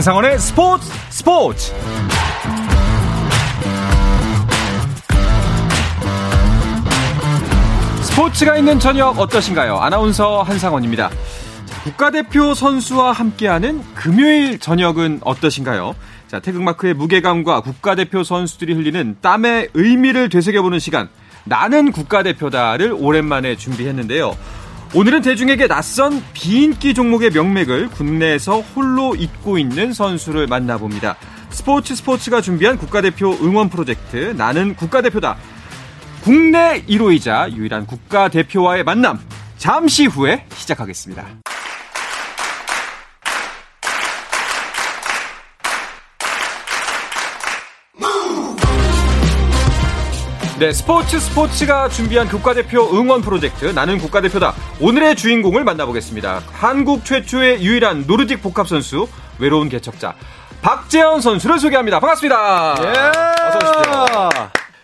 한상원의 0.00 0.38
스포츠 0.38 0.90
스포츠 1.10 1.74
스포츠가 8.04 8.56
있는 8.56 8.78
저녁 8.78 9.18
어떠신가요? 9.18 9.76
아나운서 9.76 10.40
한상원입니다. 10.40 11.10
국가대표 11.84 12.54
선수와 12.54 13.12
함께하는 13.12 13.82
금요일 13.94 14.58
저녁은 14.58 15.20
어떠신가요? 15.22 15.94
자, 16.28 16.40
태극마크의 16.40 16.94
무게감과 16.94 17.60
국가대표 17.60 18.24
선수들이 18.24 18.72
흘리는 18.72 19.18
땀의 19.20 19.68
의미를 19.74 20.30
되새겨보는 20.30 20.78
시간. 20.78 21.10
나는 21.44 21.92
국가대표다를 21.92 22.94
오랜만에 22.98 23.54
준비했는데요. 23.56 24.34
오늘은 24.92 25.22
대중에게 25.22 25.68
낯선 25.68 26.20
비인기 26.32 26.94
종목의 26.94 27.30
명맥을 27.30 27.90
국내에서 27.90 28.60
홀로 28.60 29.14
잇고 29.14 29.56
있는 29.56 29.92
선수를 29.92 30.48
만나봅니다. 30.48 31.16
스포츠 31.50 31.94
스포츠가 31.94 32.40
준비한 32.40 32.76
국가대표 32.76 33.30
응원 33.40 33.70
프로젝트 33.70 34.34
나는 34.36 34.74
국가대표다. 34.74 35.36
국내 36.22 36.82
1호이자 36.88 37.52
유일한 37.52 37.86
국가대표와의 37.86 38.82
만남. 38.82 39.20
잠시 39.58 40.06
후에 40.06 40.44
시작하겠습니다. 40.54 41.24
네, 50.60 50.74
스포츠 50.74 51.18
스포츠가 51.18 51.88
준비한 51.88 52.28
국가대표 52.28 52.90
응원 52.92 53.22
프로젝트 53.22 53.64
나는 53.64 53.96
국가대표다. 53.96 54.52
오늘의 54.78 55.16
주인공을 55.16 55.64
만나보겠습니다. 55.64 56.42
한국 56.52 57.02
최초의 57.02 57.64
유일한 57.64 58.06
노르딕 58.06 58.42
복합 58.42 58.68
선수 58.68 59.08
외로운 59.38 59.70
개척자 59.70 60.14
박제언 60.60 61.22
선수를 61.22 61.58
소개합니다. 61.58 61.98
반갑습니다. 61.98 62.74
예. 62.78 62.88
어서 62.90 63.56
오십시오. 63.56 64.28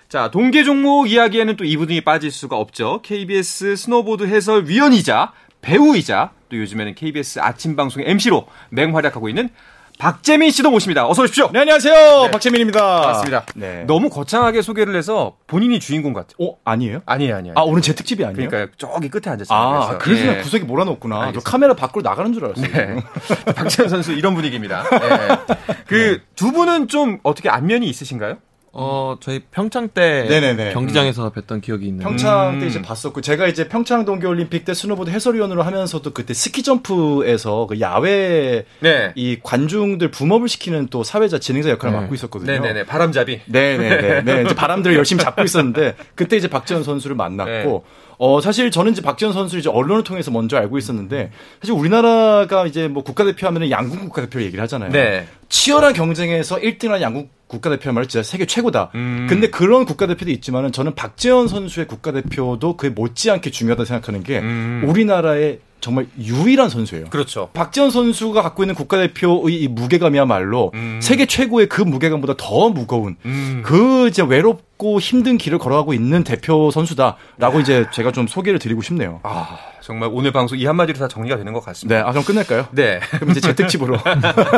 자, 0.08 0.30
동계 0.30 0.64
종목 0.64 1.10
이야기에는 1.10 1.56
또 1.56 1.64
이분이 1.64 2.00
빠질 2.00 2.30
수가 2.30 2.56
없죠. 2.56 3.02
KBS 3.02 3.76
스노보드 3.76 4.24
해설 4.24 4.64
위원이자 4.64 5.32
배우이자 5.60 6.30
또 6.48 6.56
요즘에는 6.56 6.94
KBS 6.94 7.40
아침 7.40 7.76
방송의 7.76 8.08
MC로 8.08 8.46
맹활약하고 8.70 9.28
있는 9.28 9.50
박재민 9.98 10.50
씨도 10.50 10.70
모십니다. 10.70 11.08
어서 11.08 11.22
오십시오. 11.22 11.50
네, 11.52 11.60
안녕하세요. 11.60 12.22
네. 12.24 12.30
박재민입니다. 12.30 12.80
반갑습니다. 12.80 13.46
네. 13.54 13.84
너무 13.86 14.10
거창하게 14.10 14.60
소개를 14.60 14.94
해서 14.94 15.36
본인이 15.46 15.80
주인공 15.80 16.12
같아요. 16.12 16.34
어, 16.38 16.56
아니에요? 16.64 17.00
아니에요, 17.06 17.36
아니에요. 17.36 17.54
아, 17.56 17.62
오늘 17.62 17.80
제 17.80 17.94
특집이 17.94 18.24
아니에요? 18.24 18.48
그러니까 18.50 18.72
저기 18.76 19.08
끝에 19.08 19.32
앉았어요. 19.32 19.58
아, 19.58 19.98
그래서 19.98 20.32
네. 20.32 20.42
구석에 20.42 20.64
몰아놓구나. 20.64 21.32
저 21.32 21.40
카메라 21.40 21.74
밖으로 21.74 22.02
나가는 22.02 22.30
줄 22.32 22.44
알았어요. 22.44 22.66
네. 22.70 22.96
박제언 23.56 23.88
선수 23.88 24.12
이런 24.12 24.34
분위기입니다. 24.34 24.84
네. 24.90 25.56
그 25.86 26.26
두 26.26 26.52
분은 26.52 26.88
좀 26.88 27.18
어떻게 27.22 27.48
안면이 27.48 27.88
있으신가요? 27.88 28.36
어, 28.78 29.16
저희 29.20 29.40
평창 29.50 29.88
때 29.88 30.26
네네네. 30.28 30.74
경기장에서 30.74 31.24
음. 31.24 31.30
뵀던 31.30 31.62
기억이 31.62 31.86
있는 31.86 32.04
평창 32.04 32.58
때 32.60 32.66
이제 32.66 32.82
봤었고 32.82 33.22
제가 33.22 33.46
이제 33.46 33.68
평창 33.68 34.04
동계 34.04 34.26
올림픽 34.26 34.66
때 34.66 34.74
스노보드 34.74 35.08
해설위원으로 35.10 35.62
하면서도 35.62 36.12
그때 36.12 36.34
스키 36.34 36.62
점프에서 36.62 37.66
그 37.68 37.80
야외 37.80 38.66
네. 38.80 39.12
이 39.14 39.38
관중들 39.42 40.10
boom 40.10 40.27
up을 40.27 40.48
시키는 40.48 40.88
또 40.90 41.04
사회자 41.04 41.38
진행자 41.38 41.70
역할을 41.70 41.94
네. 41.94 42.00
맡고 42.00 42.14
있었거든요. 42.16 42.52
네네네. 42.52 42.84
바람잡이. 42.84 43.40
네네네. 43.46 44.22
네. 44.22 44.42
이제 44.44 44.54
바람들을 44.54 44.94
열심히 44.94 45.24
잡고 45.24 45.42
있었는데 45.42 45.96
그때 46.14 46.36
이제 46.36 46.48
박제언 46.48 46.84
선수를 46.84 47.16
만났고 47.16 47.50
네. 47.50 48.05
어, 48.18 48.40
사실 48.40 48.70
저는 48.70 48.92
이제 48.92 49.02
박제언 49.02 49.32
선수를 49.34 49.60
이제 49.60 49.68
언론을 49.68 50.04
통해서 50.04 50.30
먼저 50.30 50.56
알고 50.56 50.78
있었는데, 50.78 51.30
사실 51.60 51.74
우리나라가 51.74 52.66
이제 52.66 52.88
뭐 52.88 53.02
국가대표 53.02 53.46
하면은 53.46 53.70
양궁 53.70 54.00
국가대표 54.00 54.42
얘기를 54.42 54.62
하잖아요. 54.62 54.90
네. 54.90 55.26
치열한 55.48 55.92
경쟁에서 55.92 56.58
1등한 56.58 57.00
양궁 57.00 57.28
국가대표야말로 57.46 58.06
진짜 58.06 58.22
세계 58.22 58.46
최고다. 58.46 58.90
음. 58.94 59.26
근데 59.28 59.48
그런 59.48 59.84
국가대표도 59.84 60.30
있지만은 60.32 60.72
저는 60.72 60.94
박재현 60.94 61.48
선수의 61.48 61.86
국가대표도 61.86 62.76
그에 62.76 62.90
못지않게 62.90 63.50
중요하다 63.50 63.84
생각하는 63.84 64.22
게 64.22 64.40
음. 64.40 64.82
우리나라의 64.86 65.60
정말 65.80 66.06
유일한 66.18 66.68
선수예요. 66.68 67.06
그렇죠. 67.10 67.50
박지원 67.52 67.90
선수가 67.90 68.42
갖고 68.42 68.64
있는 68.64 68.74
국가대표의 68.74 69.54
이 69.54 69.68
무게감이야말로 69.68 70.72
음. 70.74 70.98
세계 71.00 71.26
최고의 71.26 71.68
그 71.68 71.82
무게감보다 71.82 72.34
더 72.36 72.70
무거운 72.70 73.16
음. 73.24 73.62
그 73.64 74.08
이제 74.08 74.22
외롭 74.22 74.75
고 74.76 75.00
힘든 75.00 75.38
길을 75.38 75.58
걸어가고 75.58 75.94
있는 75.94 76.22
대표 76.22 76.70
선수다라고 76.70 77.60
이제 77.60 77.86
제가 77.92 78.12
좀 78.12 78.26
소개를 78.26 78.58
드리고 78.58 78.82
싶네요. 78.82 79.20
아. 79.22 79.58
정말 79.80 80.10
오늘 80.12 80.32
방송 80.32 80.58
이 80.58 80.66
한마디로 80.66 80.98
다 80.98 81.06
정리가 81.06 81.36
되는 81.36 81.52
것 81.52 81.64
같습니다. 81.64 81.96
네, 81.96 82.02
아, 82.06 82.10
그럼 82.10 82.24
끝낼까요? 82.24 82.66
네. 82.72 82.98
그럼 83.12 83.30
이제 83.30 83.40
제 83.40 83.54
특집으로. 83.54 83.96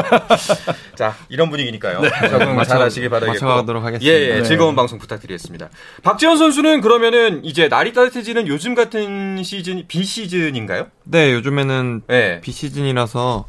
자, 0.97 1.15
이런 1.29 1.51
분위기니까요. 1.51 2.01
네. 2.01 2.09
적응 2.31 2.63
잘 2.65 2.81
하시기 2.81 3.11
바라겠고. 3.11 3.45
맞춰가도록 3.45 3.85
하겠습니다. 3.85 4.11
예, 4.11 4.21
예, 4.21 4.35
네. 4.37 4.43
즐거운 4.43 4.75
방송 4.75 4.99
부탁드리겠습니다. 4.99 5.69
박지원 6.03 6.39
선수는 6.39 6.81
그러면은 6.81 7.45
이제 7.45 7.69
날이 7.69 7.93
따뜻해지는 7.93 8.49
요즘 8.49 8.75
같은 8.75 9.43
시즌, 9.43 9.85
비 9.87 10.03
시즌인가요? 10.03 10.87
네, 11.05 11.33
요즘에는 11.35 12.03
네. 12.07 12.41
비 12.41 12.51
시즌이라서 12.51 13.45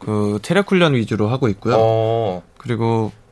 그 0.00 0.40
체력 0.42 0.70
훈련 0.70 0.94
위주로 0.94 1.28
하고 1.28 1.48
있고요. 1.48 1.76
어. 1.78 2.42
그리고 2.58 3.12
음, 3.14 3.23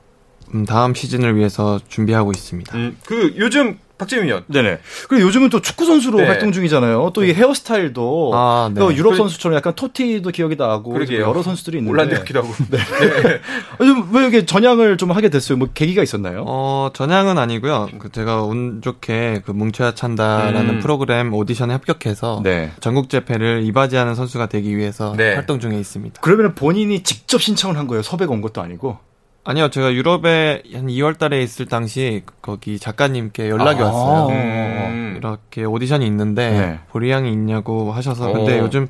다음 0.66 0.94
시즌을 0.94 1.36
위해서 1.36 1.80
준비하고 1.88 2.32
있습니다. 2.32 2.76
음, 2.76 2.96
그 3.04 3.34
요즘 3.36 3.78
박재민 4.02 4.26
위원. 4.26 4.44
네네. 4.48 4.78
그리고 5.08 5.26
요즘은 5.26 5.50
또 5.50 5.60
축구 5.60 5.86
선수로 5.86 6.18
네. 6.18 6.26
활동 6.26 6.52
중이잖아요. 6.52 7.12
또이 7.14 7.28
네. 7.28 7.34
헤어스타일도 7.34 8.30
아, 8.34 8.70
네. 8.72 8.80
또 8.80 8.94
유럽 8.94 9.16
선수처럼 9.16 9.56
약간 9.56 9.74
토티도 9.74 10.30
기억이 10.30 10.56
나고 10.56 10.94
여러 11.12 11.42
선수들이 11.42 11.78
있는데. 11.78 11.92
올란드기도 11.92 12.40
하고. 12.40 12.52
네. 12.70 12.78
네. 13.22 13.40
왜 14.12 14.20
이렇게 14.22 14.44
전향을 14.44 14.96
좀 14.96 15.12
하게 15.12 15.28
됐어요? 15.28 15.58
뭐 15.58 15.68
계기가 15.72 16.02
있었나요? 16.02 16.44
어 16.46 16.90
전향은 16.92 17.38
아니고요. 17.38 17.90
그 17.98 18.10
제가 18.10 18.42
운 18.42 18.80
좋게 18.82 19.42
그 19.44 19.52
뭉쳐야 19.52 19.94
찬다라는 19.94 20.76
음. 20.76 20.80
프로그램 20.80 21.32
오디션에 21.32 21.70
합격해서 21.72 22.40
네. 22.42 22.72
전국 22.80 23.08
재패를 23.08 23.62
이바지하는 23.64 24.14
선수가 24.14 24.46
되기 24.46 24.76
위해서 24.76 25.14
네. 25.16 25.34
활동 25.34 25.60
중에 25.60 25.78
있습니다. 25.78 26.20
그러면 26.20 26.54
본인이 26.54 27.02
직접 27.02 27.40
신청을 27.40 27.76
한 27.76 27.86
거예요? 27.86 28.02
섭외가 28.02 28.32
온 28.32 28.40
것도 28.40 28.60
아니고? 28.60 28.98
아니요, 29.44 29.70
제가 29.70 29.92
유럽에 29.92 30.62
한 30.72 30.86
2월 30.86 31.18
달에 31.18 31.42
있을 31.42 31.66
당시 31.66 32.22
거기 32.40 32.78
작가님께 32.78 33.48
연락이 33.48 33.80
아~ 33.82 33.86
왔어요. 33.86 34.28
음~ 34.28 35.14
이렇게 35.16 35.64
오디션이 35.64 36.06
있는데 36.06 36.50
네. 36.50 36.78
보리양이 36.90 37.32
있냐고 37.32 37.92
하셔서 37.92 38.32
근데 38.32 38.58
요즘 38.58 38.88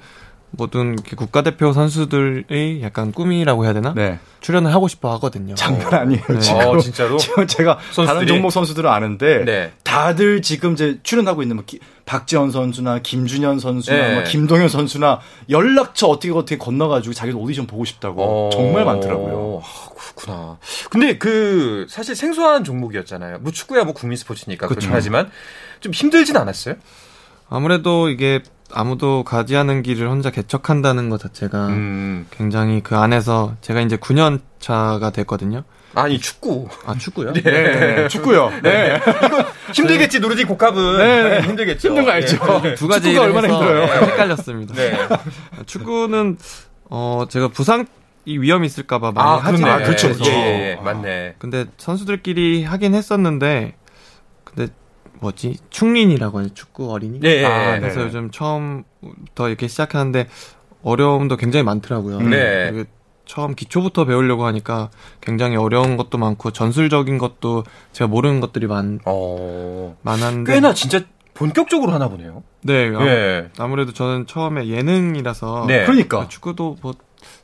모든 0.55 0.97
국가대표 0.97 1.73
선수들의 1.73 2.83
약간 2.83 3.11
꿈이라고 3.11 3.65
해야 3.65 3.73
되나? 3.73 3.95
네. 3.95 4.19
출연을 4.41 4.73
하고 4.75 4.87
싶어 4.87 5.11
하거든요. 5.15 5.55
장난 5.55 5.95
아니에요. 5.95 6.23
네. 6.29 6.41
지금, 6.41 6.61
어, 6.61 6.79
진짜로? 6.79 7.17
지금 7.19 7.47
제가 7.47 7.79
선수들이? 7.91 8.07
다른 8.07 8.27
종목 8.27 8.51
선수들은 8.51 8.91
아는데 8.91 9.45
네. 9.45 9.73
다들 9.83 10.43
지금 10.43 10.75
이제 10.75 10.99
출연하고 11.03 11.43
있는 11.43 11.57
뭐 11.57 11.65
기, 11.67 11.81
박지원 12.05 12.51
선수나 12.51 12.99
김준현 12.99 13.61
선수나 13.61 13.97
네. 13.97 14.15
뭐 14.15 14.25
김동현 14.25 14.69
선수나 14.69 15.21
연락처 15.49 16.09
어떻게 16.09 16.31
어떻게 16.33 16.59
건너가지고 16.59 17.15
자기 17.15 17.33
오디션 17.33 17.67
보고 17.67 17.85
싶다고 17.87 18.23
어... 18.23 18.51
정말 18.53 18.85
많더라고요. 18.85 19.63
아, 19.65 19.89
그렇구나. 19.95 20.59
근데 20.91 21.17
그 21.17 21.87
사실 21.89 22.15
생소한 22.15 22.65
종목이었잖아요. 22.65 23.39
뭐 23.41 23.53
축구야 23.53 23.85
뭐 23.85 23.95
국민 23.95 24.19
스포츠니까 24.19 24.67
그렇죠. 24.67 24.91
하지만 24.93 25.31
좀 25.81 25.93
힘들진 25.93 26.37
않았어요? 26.37 26.75
아무래도 27.49 28.09
이게 28.09 28.43
아무도 28.75 29.25
가지 29.25 29.57
않은 29.57 29.83
길을 29.83 30.09
혼자 30.09 30.31
개척한다는 30.31 31.11
것 31.11 31.21
자체가 31.21 31.69
음. 31.69 32.27
굉장히 32.31 32.83
그 32.83 32.97
안에서 32.97 33.55
제가 33.61 33.81
이제 33.81 33.97
9년 33.97 34.41
차가 34.59 35.11
됐거든요. 35.11 35.65
아니 35.95 36.19
축구. 36.19 36.69
아 36.87 36.95
축구요? 36.97 37.33
네, 37.35 37.43
네. 37.43 38.09
축구요. 38.09 38.51
네. 38.63 38.99
이거 39.27 39.45
힘들겠지 39.75 40.21
노르딕 40.21 40.49
복합은 40.49 40.99
네. 40.99 41.41
힘들겠죠. 41.43 41.89
힘든 41.89 42.05
거 42.05 42.11
알죠. 42.11 42.61
네. 42.63 42.75
두 42.75 42.89
가지 42.89 43.09
축구가 43.13 43.25
얼마나 43.25 43.49
힘들어요. 43.49 43.83
헷갈렸습니다. 43.83 44.75
네. 44.75 44.99
축구는 45.67 46.39
어 46.89 47.25
제가 47.29 47.49
부상 47.49 47.87
이 48.25 48.39
위험이 48.39 48.67
있을까봐 48.67 49.13
많이 49.13 49.29
아, 49.29 49.35
하지 49.37 49.65
아, 49.65 49.79
그렇죠, 49.79 50.13
그렇죠. 50.13 50.31
예, 50.31 50.77
예, 50.79 50.83
맞네. 50.83 51.35
근데 51.39 51.67
선수들끼리 51.77 52.63
하긴 52.63 52.95
했었는데 52.95 53.75
뭐지 55.23 55.57
충린이라고 55.71 56.41
하죠 56.41 56.55
축구 56.55 56.93
어린이. 56.93 57.21
네. 57.21 57.45
아, 57.45 57.79
그래서 57.79 58.01
네. 58.01 58.07
요즘 58.07 58.31
처음부터 58.31 59.49
이렇게 59.49 59.69
시작하는데 59.69 60.29
어려움도 60.83 61.37
굉장히 61.37 61.63
많더라고요. 61.63 62.21
네. 62.21 62.85
처음 63.25 63.55
기초부터 63.55 64.05
배우려고 64.05 64.45
하니까 64.47 64.91
굉장히 65.21 65.57
어려운 65.57 65.97
것도 65.97 66.19
많고 66.19 66.51
전술적인 66.51 67.19
것도 67.19 67.63
제가 67.93 68.09
모르는 68.09 68.41
것들이 68.41 68.67
많 68.67 68.99
어... 69.05 69.97
많았는데 70.03 70.53
꽤나 70.53 70.75
진짜 70.75 71.01
본격적으로 71.33 71.93
하나 71.93 72.09
보네요. 72.09 72.43
네. 72.63 72.91
네. 72.91 73.49
아무래도 73.59 73.93
저는 73.93 74.27
처음에 74.27 74.67
예능이라서 74.67 75.67
네. 75.69 75.85
그러니까 75.85 76.29
축구도 76.29 76.79
뭐 76.83 76.95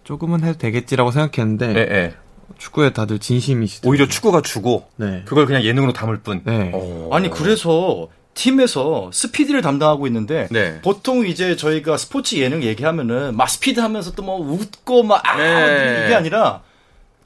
조금은 0.03 0.43
해도 0.43 0.59
되겠지라고 0.59 1.13
생각했는데. 1.13 2.17
축구에 2.57 2.93
다들 2.93 3.19
진심이시죠. 3.19 3.89
오히려 3.89 4.07
축구가 4.09 4.43
주고 4.43 4.89
네. 4.97 5.23
그걸 5.27 5.47
그냥 5.47 5.63
예능으로 5.63 5.93
담을 5.93 6.19
뿐. 6.19 6.41
네. 6.45 6.73
아니 7.13 7.29
그래서 7.31 8.09
팀에서 8.35 9.11
스피드를 9.13 9.63
담당하고 9.63 10.07
있는데 10.07 10.49
네. 10.51 10.81
보통 10.81 11.27
이제 11.27 11.57
저희가 11.57 11.97
스포츠 11.97 12.37
예능 12.37 12.63
얘기하면은 12.63 13.37
막 13.37 13.49
스피드 13.51 13.81
하면서 13.81 14.13
또 14.13 14.23
뭐 14.23 14.39
웃고 14.41 15.03
막 15.03 15.23
아, 15.29 15.37
네. 15.37 16.05
이게 16.07 16.15
아니라 16.15 16.63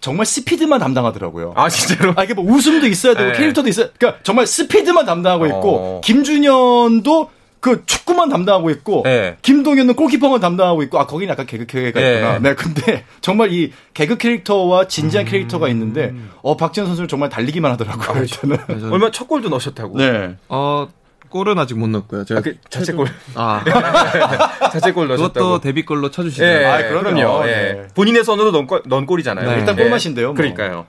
정말 0.00 0.26
스피드만 0.26 0.80
담당하더라고요. 0.80 1.52
아 1.54 1.68
진짜로? 1.68 2.12
아 2.16 2.24
이게 2.24 2.34
뭐 2.34 2.44
웃음도 2.44 2.86
있어야 2.86 3.14
되고 3.14 3.30
네. 3.30 3.36
캐릭터도 3.38 3.68
있어야. 3.68 3.88
그러니까 3.98 4.22
정말 4.24 4.46
스피드만 4.46 5.06
담당하고 5.06 5.46
있고 5.46 5.76
어. 5.76 6.00
김준현도 6.02 7.30
그 7.62 7.86
축구만 7.86 8.28
담당하고 8.28 8.70
있고 8.70 9.02
네. 9.04 9.36
김동현은 9.40 9.94
골키퍼만 9.94 10.40
담당하고 10.40 10.82
있고 10.82 10.98
아 10.98 11.06
거기는 11.06 11.30
약간 11.30 11.46
개그 11.46 11.66
캐릭터가 11.66 12.04
네. 12.04 12.14
있구나. 12.16 12.38
네. 12.40 12.54
근데 12.56 13.04
정말 13.22 13.52
이 13.52 13.72
개그 13.94 14.18
캐릭터와 14.18 14.88
진지한 14.88 15.26
음. 15.26 15.30
캐릭터가 15.30 15.68
있는데 15.68 16.12
어 16.42 16.56
박제언 16.56 16.88
선수는 16.88 17.06
정말 17.06 17.28
달리기만 17.28 17.70
하더라고요. 17.70 18.18
아, 18.18 18.20
일단은 18.20 18.92
얼마 18.92 19.12
첫 19.12 19.28
골도 19.28 19.48
넣으셨다고. 19.48 19.96
네. 19.96 20.36
어 20.48 20.88
골은 21.28 21.56
아직 21.56 21.78
못 21.78 21.86
넣었고요. 21.86 22.24
제가 22.24 22.40
아, 22.40 22.42
그 22.42 22.56
자책골. 22.68 23.06
아. 23.36 23.62
자책골 24.72 25.06
넣으셨다고. 25.06 25.32
그것도 25.32 25.60
데뷔골로 25.60 26.10
쳐 26.10 26.24
주시네요. 26.24 26.62
예, 26.62 26.64
아, 26.64 26.88
그럼요. 26.88 27.46
예. 27.46 27.52
네. 27.52 27.88
본인의 27.94 28.24
선으로 28.24 28.50
넣은, 28.50 28.66
골, 28.66 28.82
넣은 28.86 29.06
골이잖아요. 29.06 29.48
네. 29.48 29.58
일단 29.58 29.76
골맛인데요. 29.76 30.26
뭐. 30.26 30.34
그러니까요. 30.34 30.86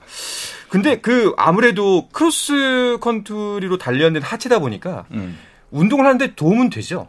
근데 0.69 0.97
그 0.99 1.33
아무래도 1.37 2.07
크로스 2.11 2.97
컨트리로 2.99 3.77
단련된 3.77 4.23
하체다 4.23 4.57
보니까 4.57 5.05
음. 5.11 5.37
운동을 5.73 6.05
하는데 6.05 6.35
도움은 6.35 6.69
되죠. 6.69 7.07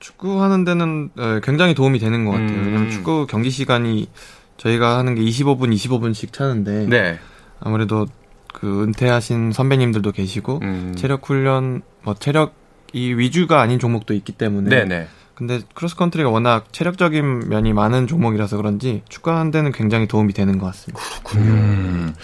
축구 0.00 0.42
하는 0.42 0.64
데는 0.64 1.10
굉장히 1.42 1.74
도움이 1.74 1.98
되는 1.98 2.24
것 2.24 2.32
같아요. 2.32 2.48
음. 2.48 2.64
왜냐면 2.66 2.90
축구 2.90 3.26
경기 3.28 3.50
시간이 3.50 4.08
저희가 4.56 4.98
하는 4.98 5.14
게 5.14 5.22
25분, 5.22 5.72
25분씩 5.72 6.32
차는데 6.32 6.86
네. 6.86 7.18
아무래도 7.60 8.06
그 8.52 8.82
은퇴하신 8.82 9.52
선배님들도 9.52 10.10
계시고 10.12 10.60
음. 10.62 10.94
체력 10.96 11.28
훈련, 11.28 11.82
뭐 12.02 12.14
체력 12.14 12.54
이 12.92 13.12
위주가 13.12 13.60
아닌 13.60 13.78
종목도 13.78 14.14
있기 14.14 14.32
때문에. 14.32 14.70
네네. 14.70 15.08
근데 15.34 15.60
크로스컨트리가 15.74 16.30
워낙 16.30 16.72
체력적인 16.72 17.48
면이 17.48 17.72
많은 17.72 18.08
종목이라서 18.08 18.56
그런지 18.56 19.02
축구하는 19.08 19.52
데는 19.52 19.70
굉장히 19.70 20.08
도움이 20.08 20.32
되는 20.32 20.58
것 20.58 20.66
같습니다. 20.66 21.00
그렇군요. 21.22 21.52
음, 21.52 22.14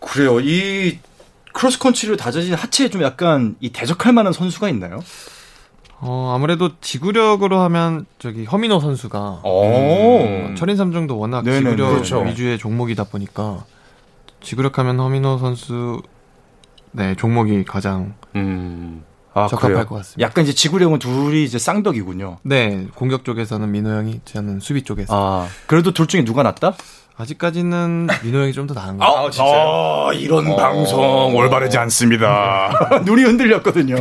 그래요. 0.00 0.40
이 0.40 0.98
크로스컨트리로 1.58 2.16
다져진 2.16 2.54
하체에 2.54 2.88
좀 2.88 3.02
약간 3.02 3.56
이 3.58 3.70
대적할 3.70 4.12
만한 4.12 4.32
선수가 4.32 4.68
있나요? 4.68 5.00
어, 6.00 6.32
아무래도 6.34 6.70
지구력으로 6.80 7.58
하면 7.62 8.06
저기 8.20 8.44
허민호 8.44 8.78
선수가 8.78 9.42
음, 9.44 10.54
철인 10.56 10.76
삼종도 10.76 11.18
워낙 11.18 11.42
네네, 11.42 11.58
지구력 11.58 11.90
그렇죠. 11.90 12.20
위주의 12.20 12.56
종목이다 12.56 13.04
보니까 13.04 13.64
지구력하면 14.40 15.00
허민호 15.00 15.38
선수 15.38 16.00
네 16.92 17.16
종목이 17.16 17.64
가장 17.64 18.14
음. 18.36 19.02
아, 19.34 19.48
적합할 19.48 19.72
그래요? 19.72 19.86
것 19.86 19.94
같습니다. 19.96 20.26
약간 20.26 20.44
이제 20.44 20.52
지구력은 20.52 21.00
둘이 21.00 21.44
이제 21.44 21.58
쌍벽이군요. 21.58 22.38
네, 22.42 22.86
공격 22.94 23.24
쪽에서는 23.24 23.70
민호 23.70 23.90
형이, 23.90 24.20
저는 24.24 24.58
수비 24.58 24.82
쪽에서. 24.82 25.14
아, 25.14 25.46
그래도 25.66 25.92
둘 25.92 26.06
중에 26.08 26.24
누가 26.24 26.42
낫다? 26.42 26.74
아직까지는 27.18 28.06
민호 28.22 28.38
형이 28.38 28.52
좀 28.52 28.66
더 28.68 28.74
나은 28.74 28.96
것 28.98 29.04
같아요. 29.04 29.26
아, 29.26 29.30
진짜요? 29.30 30.08
아, 30.08 30.12
이런 30.14 30.46
어... 30.46 30.56
방송 30.56 31.34
올바르지 31.34 31.76
않습니다. 31.78 33.00
눈이 33.04 33.22
흔들렸거든요. 33.24 33.96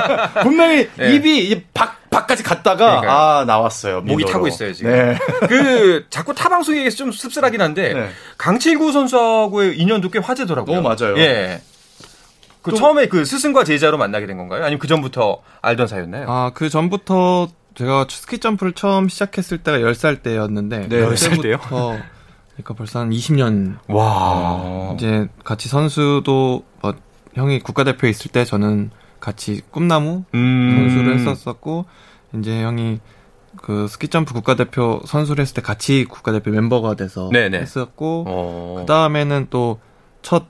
분명히 0.42 0.88
네. 0.96 1.14
입이 1.14 1.64
밖, 1.74 2.08
밖까지 2.10 2.42
갔다가 2.42 3.00
그러니까요. 3.00 3.10
아 3.10 3.44
나왔어요. 3.46 4.00
민호로. 4.00 4.12
목이 4.20 4.32
타고 4.32 4.48
있어요 4.48 4.72
지금. 4.72 4.90
네. 4.90 5.18
그 5.48 6.06
자꾸 6.08 6.34
타방송에서 6.34 6.96
좀 6.96 7.12
씁쓸하긴 7.12 7.60
한데 7.60 7.92
네. 7.92 8.08
강칠구 8.38 8.92
선수하고의 8.92 9.78
인연도 9.78 10.08
꽤 10.10 10.18
화제더라고요. 10.18 10.78
어 10.78 10.82
맞아요. 10.82 11.18
예. 11.18 11.60
그 12.62 12.72
처음에 12.74 13.06
그 13.06 13.24
스승과 13.24 13.64
제자로 13.64 13.98
만나게 13.98 14.26
된 14.26 14.36
건가요? 14.36 14.62
아니면 14.62 14.78
그 14.78 14.86
전부터 14.86 15.38
알던 15.62 15.88
사이였나요? 15.88 16.26
아, 16.28 16.52
그 16.54 16.68
전부터 16.70 17.48
제가 17.74 18.06
스키 18.08 18.38
점프를 18.38 18.72
처음 18.74 19.08
시작했을 19.08 19.58
때가 19.58 19.78
10살 19.78 20.22
때였는데 20.22 20.88
네, 20.88 20.96
10살 21.04 21.42
때요? 21.42 21.58
그러니까 22.62 22.74
벌써 22.74 23.00
한 23.00 23.10
20년 23.10 23.76
와. 23.88 24.92
이제 24.94 25.28
같이 25.44 25.68
선수도 25.68 26.64
뭐 26.80 26.94
형이 27.34 27.60
국가대표에 27.60 28.10
있을 28.10 28.30
때 28.30 28.44
저는 28.44 28.90
같이 29.20 29.62
꿈나무 29.70 30.24
음. 30.34 30.88
선수를 30.88 31.18
했었었고 31.18 31.86
이제 32.38 32.62
형이 32.62 33.00
그 33.56 33.86
스키 33.88 34.08
점프 34.08 34.32
국가대표 34.34 35.00
선수를 35.04 35.42
했을 35.42 35.54
때 35.54 35.62
같이 35.62 36.04
국가대표 36.04 36.50
멤버가 36.50 36.94
돼서 36.94 37.28
네네. 37.32 37.58
했었고 37.58 38.24
어. 38.26 38.74
그 38.80 38.86
다음에는 38.86 39.48
또 39.50 39.78
첫 40.22 40.46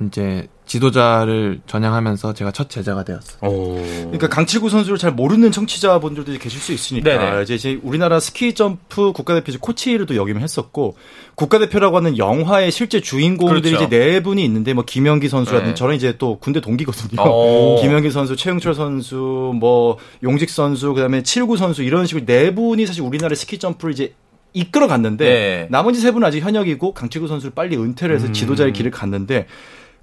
이제 0.00 0.48
지도자를 0.72 1.60
전향하면서 1.66 2.32
제가 2.32 2.50
첫 2.50 2.70
제자가 2.70 3.04
되었어요. 3.04 3.38
오. 3.42 3.74
그러니까 3.74 4.28
강칠구 4.28 4.70
선수를 4.70 4.96
잘 4.96 5.12
모르는 5.12 5.52
청취자분들도 5.52 6.32
계실 6.38 6.60
수 6.60 6.72
있으니까 6.72 7.10
네네. 7.10 7.42
이제, 7.42 7.54
이제 7.56 7.78
우리나라 7.82 8.18
스키 8.20 8.54
점프 8.54 9.12
국가대표 9.12 9.52
코치로도 9.60 10.16
역임을 10.16 10.40
했었고 10.40 10.96
국가대표라고 11.34 11.98
하는 11.98 12.16
영화의 12.16 12.72
실제 12.72 13.00
주인공들이 13.00 13.60
그렇죠. 13.60 13.84
이제 13.84 13.98
네 13.98 14.22
분이 14.22 14.42
있는데 14.46 14.72
뭐 14.72 14.82
김영기 14.86 15.28
선수라든지 15.28 15.72
네. 15.72 15.74
저는 15.74 15.94
이제 15.94 16.16
또 16.16 16.38
군대 16.38 16.62
동기거든요. 16.62 17.22
김영기 17.82 18.10
선수, 18.10 18.34
최영철 18.34 18.74
선수, 18.74 19.52
뭐 19.54 19.98
용직 20.22 20.48
선수, 20.48 20.94
그다음에 20.94 21.22
칠구 21.22 21.58
선수 21.58 21.82
이런 21.82 22.06
식으로 22.06 22.24
네 22.24 22.54
분이 22.54 22.86
사실 22.86 23.02
우리나라 23.02 23.34
스키 23.34 23.58
점프를 23.58 23.92
이제 23.92 24.14
이끌어 24.54 24.86
갔는데 24.86 25.24
네. 25.24 25.66
나머지 25.70 26.00
세 26.00 26.12
분은 26.12 26.26
아직 26.26 26.40
현역이고 26.40 26.94
강치구 26.94 27.28
선수를 27.28 27.52
빨리 27.54 27.76
은퇴를 27.76 28.16
해서 28.16 28.28
음. 28.28 28.32
지도자의 28.32 28.72
길을 28.72 28.90
갔는데 28.90 29.46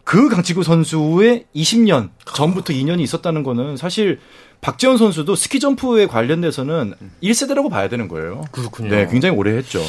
그 0.10 0.28
강치구 0.28 0.64
선수의 0.64 1.46
20년 1.56 2.10
전부터 2.26 2.74
인연이 2.74 3.04
있었다는 3.04 3.44
거는 3.44 3.78
사실 3.78 4.20
박지원 4.60 4.98
선수도 4.98 5.36
스키 5.36 5.60
점프에 5.60 6.08
관련돼서는 6.08 6.96
1세대라고 7.22 7.70
봐야 7.70 7.90
되는 7.90 8.08
거예요. 8.08 8.44
그렇군요. 8.52 8.90
네, 8.90 9.06
굉장히 9.06 9.38
오래 9.38 9.56
했죠. 9.56 9.80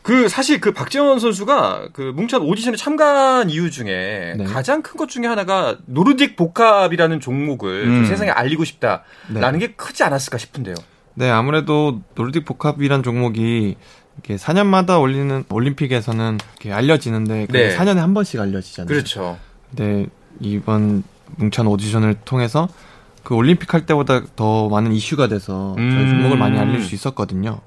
그 0.00 0.30
사실 0.30 0.62
그 0.62 0.72
박지원 0.72 1.20
선수가 1.20 1.88
그 1.92 2.00
뭉천 2.16 2.40
오디션에 2.40 2.76
참가한 2.76 3.50
이유 3.50 3.70
중에 3.70 4.32
네. 4.38 4.44
가장 4.44 4.80
큰 4.80 4.96
것 4.96 5.10
중에 5.10 5.26
하나가 5.26 5.76
노르딕 5.92 6.36
복합이라는 6.36 7.20
종목을 7.20 7.84
음. 7.86 8.04
세상에 8.06 8.30
알리고 8.30 8.64
싶다라는 8.64 9.58
네. 9.58 9.58
게 9.58 9.72
크지 9.74 10.04
않았을까 10.04 10.38
싶은데요. 10.38 10.74
네, 11.16 11.28
아무래도 11.28 12.00
노르딕 12.14 12.46
복합이란 12.46 13.02
종목이 13.02 13.76
이렇게 14.16 14.36
4년마다 14.36 15.00
올리는 15.00 15.44
올림픽에서는 15.50 16.38
이렇게 16.52 16.72
알려지는데 16.72 17.46
네. 17.50 17.76
4년에 17.76 17.96
한 17.96 18.14
번씩 18.14 18.40
알려지잖아요. 18.40 18.88
그렇죠. 18.88 19.38
근데 19.70 20.06
이번 20.40 21.02
뭉찬 21.36 21.66
오디션을 21.66 22.16
통해서 22.24 22.68
그 23.22 23.34
올림픽 23.34 23.72
할 23.74 23.86
때보다 23.86 24.22
더 24.36 24.68
많은 24.68 24.92
이슈가 24.92 25.28
돼서 25.28 25.74
음. 25.78 25.90
저희 25.90 26.08
종목을 26.10 26.36
많이 26.36 26.58
알릴 26.58 26.82
수 26.82 26.94
있었거든요. 26.94 27.60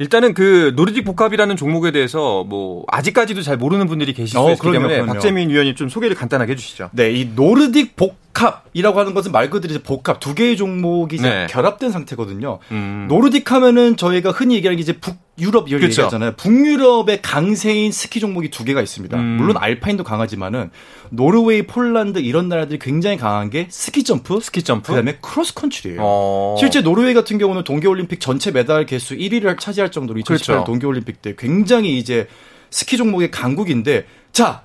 일단은 0.00 0.34
그 0.34 0.72
노르딕 0.76 1.04
복합이라는 1.04 1.56
종목에 1.56 1.92
대해서 1.92 2.42
뭐 2.44 2.84
아직까지도 2.88 3.42
잘 3.42 3.56
모르는 3.56 3.86
분들이 3.86 4.12
계실 4.12 4.30
수 4.30 4.40
어, 4.40 4.50
있기 4.50 4.60
그럼요, 4.60 4.74
때문에 4.78 4.94
그럼요. 4.94 5.12
박재민 5.12 5.50
위원님 5.50 5.74
좀 5.76 5.88
소개를 5.88 6.16
간단하게 6.16 6.52
해주시죠. 6.52 6.90
네, 6.92 7.12
이 7.12 7.34
노르딕 7.36 7.90
복 7.96 8.16
합이라고 8.32 8.98
하는 8.98 9.12
것은 9.12 9.32
말 9.32 9.50
그대로 9.50 9.80
복합 9.80 10.20
두 10.20 10.34
개의 10.34 10.56
종목이 10.56 11.18
네. 11.18 11.46
결합된 11.50 11.90
상태거든요. 11.90 12.58
음. 12.70 13.08
노르딕 13.10 13.46
하면은 13.46 13.96
저희가 13.96 14.30
흔히 14.30 14.54
얘기하는 14.56 14.76
게 14.76 14.82
이제 14.82 14.94
북유럽 14.94 15.68
이런 15.68 15.80
그렇죠. 15.80 16.02
얘기하잖아요. 16.02 16.32
북유럽의 16.36 17.22
강세인 17.22 17.92
스키 17.92 18.20
종목이 18.20 18.50
두 18.50 18.64
개가 18.64 18.80
있습니다. 18.80 19.16
음. 19.18 19.22
물론 19.22 19.56
알파인도 19.58 20.04
강하지만은 20.04 20.70
노르웨이, 21.10 21.66
폴란드 21.66 22.20
이런 22.20 22.48
나라들이 22.48 22.78
굉장히 22.78 23.16
강한 23.16 23.50
게 23.50 23.66
스키 23.68 24.04
점프, 24.04 24.40
스키 24.40 24.62
점프, 24.62 24.88
그다음에 24.92 25.18
크로스 25.20 25.54
컨트리예요. 25.54 25.98
어. 26.00 26.56
실제 26.58 26.80
노르웨이 26.80 27.14
같은 27.14 27.38
경우는 27.38 27.64
동계 27.64 27.88
올림픽 27.88 28.20
전체 28.20 28.50
메달 28.50 28.86
개수 28.86 29.16
1위를 29.16 29.58
차지할 29.58 29.90
정도로 29.90 30.20
2018년 30.20 30.26
그렇죠. 30.26 30.64
동계 30.64 30.86
올림픽 30.86 31.20
때 31.20 31.34
굉장히 31.36 31.98
이제 31.98 32.28
스키 32.70 32.96
종목의 32.96 33.30
강국인데 33.30 34.06
자 34.32 34.62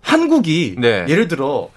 한국이 0.00 0.74
네. 0.78 1.06
예를 1.08 1.28
들어 1.28 1.70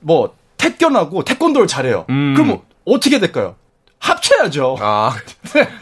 뭐 0.00 0.36
택견하고 0.58 1.24
태권도를 1.24 1.66
잘해요. 1.66 2.04
음. 2.10 2.34
그럼 2.34 2.48
뭐 2.48 2.64
어떻게 2.84 3.18
될까요? 3.18 3.56
합쳐야죠. 4.00 4.76
아, 4.80 5.16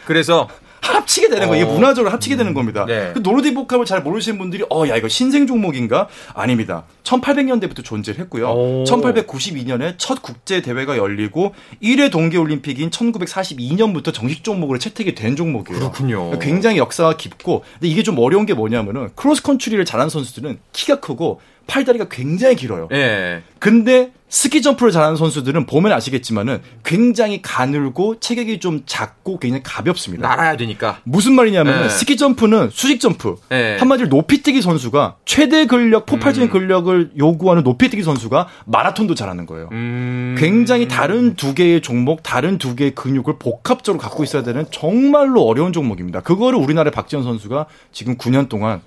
그래서 0.06 0.48
합치게 0.80 1.28
되는 1.28 1.48
거예요. 1.48 1.64
이게 1.64 1.70
어. 1.70 1.74
문화적으로 1.74 2.12
합치게 2.12 2.36
되는 2.36 2.54
겁니다. 2.54 2.84
네. 2.86 3.10
그 3.12 3.22
노르딕 3.22 3.54
복합을 3.54 3.86
잘 3.86 4.02
모르시는 4.02 4.38
분들이 4.38 4.64
어, 4.70 4.86
야, 4.88 4.96
이거 4.96 5.08
신생 5.08 5.46
종목인가? 5.46 6.08
아닙니다. 6.34 6.84
1800년대부터 7.02 7.84
존재를 7.84 8.20
했고요. 8.20 8.48
오. 8.48 8.84
1892년에 8.84 9.94
첫 9.98 10.22
국제 10.22 10.60
대회가 10.62 10.96
열리고 10.96 11.54
1회 11.82 12.10
동계 12.10 12.36
올림픽인 12.38 12.90
1942년부터 12.90 14.12
정식 14.12 14.44
종목으로 14.44 14.78
채택이 14.78 15.14
된 15.14 15.36
종목이에요. 15.36 15.78
그렇군요. 15.78 16.38
굉장히 16.38 16.78
역사가 16.78 17.16
깊고 17.16 17.64
근데 17.74 17.88
이게 17.88 18.02
좀 18.02 18.18
어려운 18.18 18.46
게 18.46 18.54
뭐냐면은 18.54 19.10
크로스 19.14 19.42
컨트리를 19.42 19.84
잘하는 19.84 20.10
선수들은 20.10 20.58
키가 20.72 21.00
크고 21.00 21.40
팔다리가 21.66 22.06
굉장히 22.08 22.56
길어요. 22.56 22.88
예. 22.92 23.42
근데 23.58 24.12
스키 24.28 24.60
점프를 24.60 24.90
잘하는 24.90 25.16
선수들은 25.16 25.66
보면 25.66 25.92
아시겠지만은 25.92 26.60
굉장히 26.84 27.40
가늘고 27.42 28.18
체격이 28.18 28.58
좀 28.58 28.82
작고 28.84 29.38
굉장히 29.38 29.62
가볍습니다. 29.62 30.28
날아야 30.28 30.56
되니까. 30.56 30.98
무슨 31.04 31.34
말이냐면 31.34 31.84
예. 31.84 31.88
스키 31.88 32.16
점프는 32.16 32.70
수직 32.72 33.00
점프. 33.00 33.36
예. 33.52 33.76
한마디로 33.78 34.08
높이뛰기 34.08 34.62
선수가 34.62 35.16
최대 35.24 35.66
근력, 35.66 36.06
폭발적인 36.06 36.48
음. 36.48 36.52
근력을 36.52 37.12
요구하는 37.18 37.62
높이뛰기 37.62 38.02
선수가 38.02 38.48
마라톤도 38.66 39.14
잘하는 39.14 39.46
거예요. 39.46 39.68
음. 39.72 40.34
굉장히 40.38 40.88
다른 40.88 41.34
두 41.36 41.54
개의 41.54 41.80
종목, 41.80 42.22
다른 42.22 42.58
두 42.58 42.74
개의 42.74 42.94
근육을 42.94 43.38
복합적으로 43.38 44.00
갖고 44.00 44.24
있어야 44.24 44.42
되는 44.42 44.64
정말로 44.70 45.42
어려운 45.42 45.72
종목입니다. 45.72 46.20
그거를 46.20 46.58
우리나라의 46.58 46.90
박제언 46.90 47.22
선수가 47.22 47.66
지금 47.92 48.16
9년 48.16 48.48
동안 48.48 48.80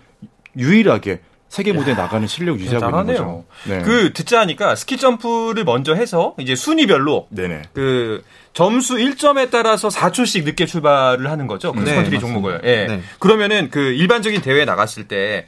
유일하게 0.58 1.22
세계 1.50 1.74
무대에 1.74 1.96
나가는 1.96 2.26
실력 2.28 2.60
유지하고 2.60 2.86
대단하네요. 2.86 3.16
있는 3.18 3.26
거죠. 3.28 3.46
네. 3.66 3.82
그 3.82 4.14
듣자 4.14 4.40
하니까 4.42 4.76
스키 4.76 4.98
점프를 4.98 5.64
먼저 5.66 5.94
해서 5.96 6.36
이제 6.40 6.56
순위별로 6.56 7.28
네네. 7.32 7.64
그 7.74 8.24
점수 8.54 8.96
1점에 8.96 9.50
따라서 9.52 9.90
4초씩 9.90 10.44
늦게 10.46 10.66
출발을 10.68 11.30
하는 11.30 11.48
거죠. 11.48 11.72
크로스컨트리 11.74 12.12
네, 12.16 12.20
종목을. 12.20 12.62
예. 12.64 12.86
네. 12.88 13.02
그러면은 13.20 13.70
그 13.72 13.80
일반적인 13.80 14.42
대회에 14.42 14.66
나갔을 14.66 15.08
때 15.08 15.48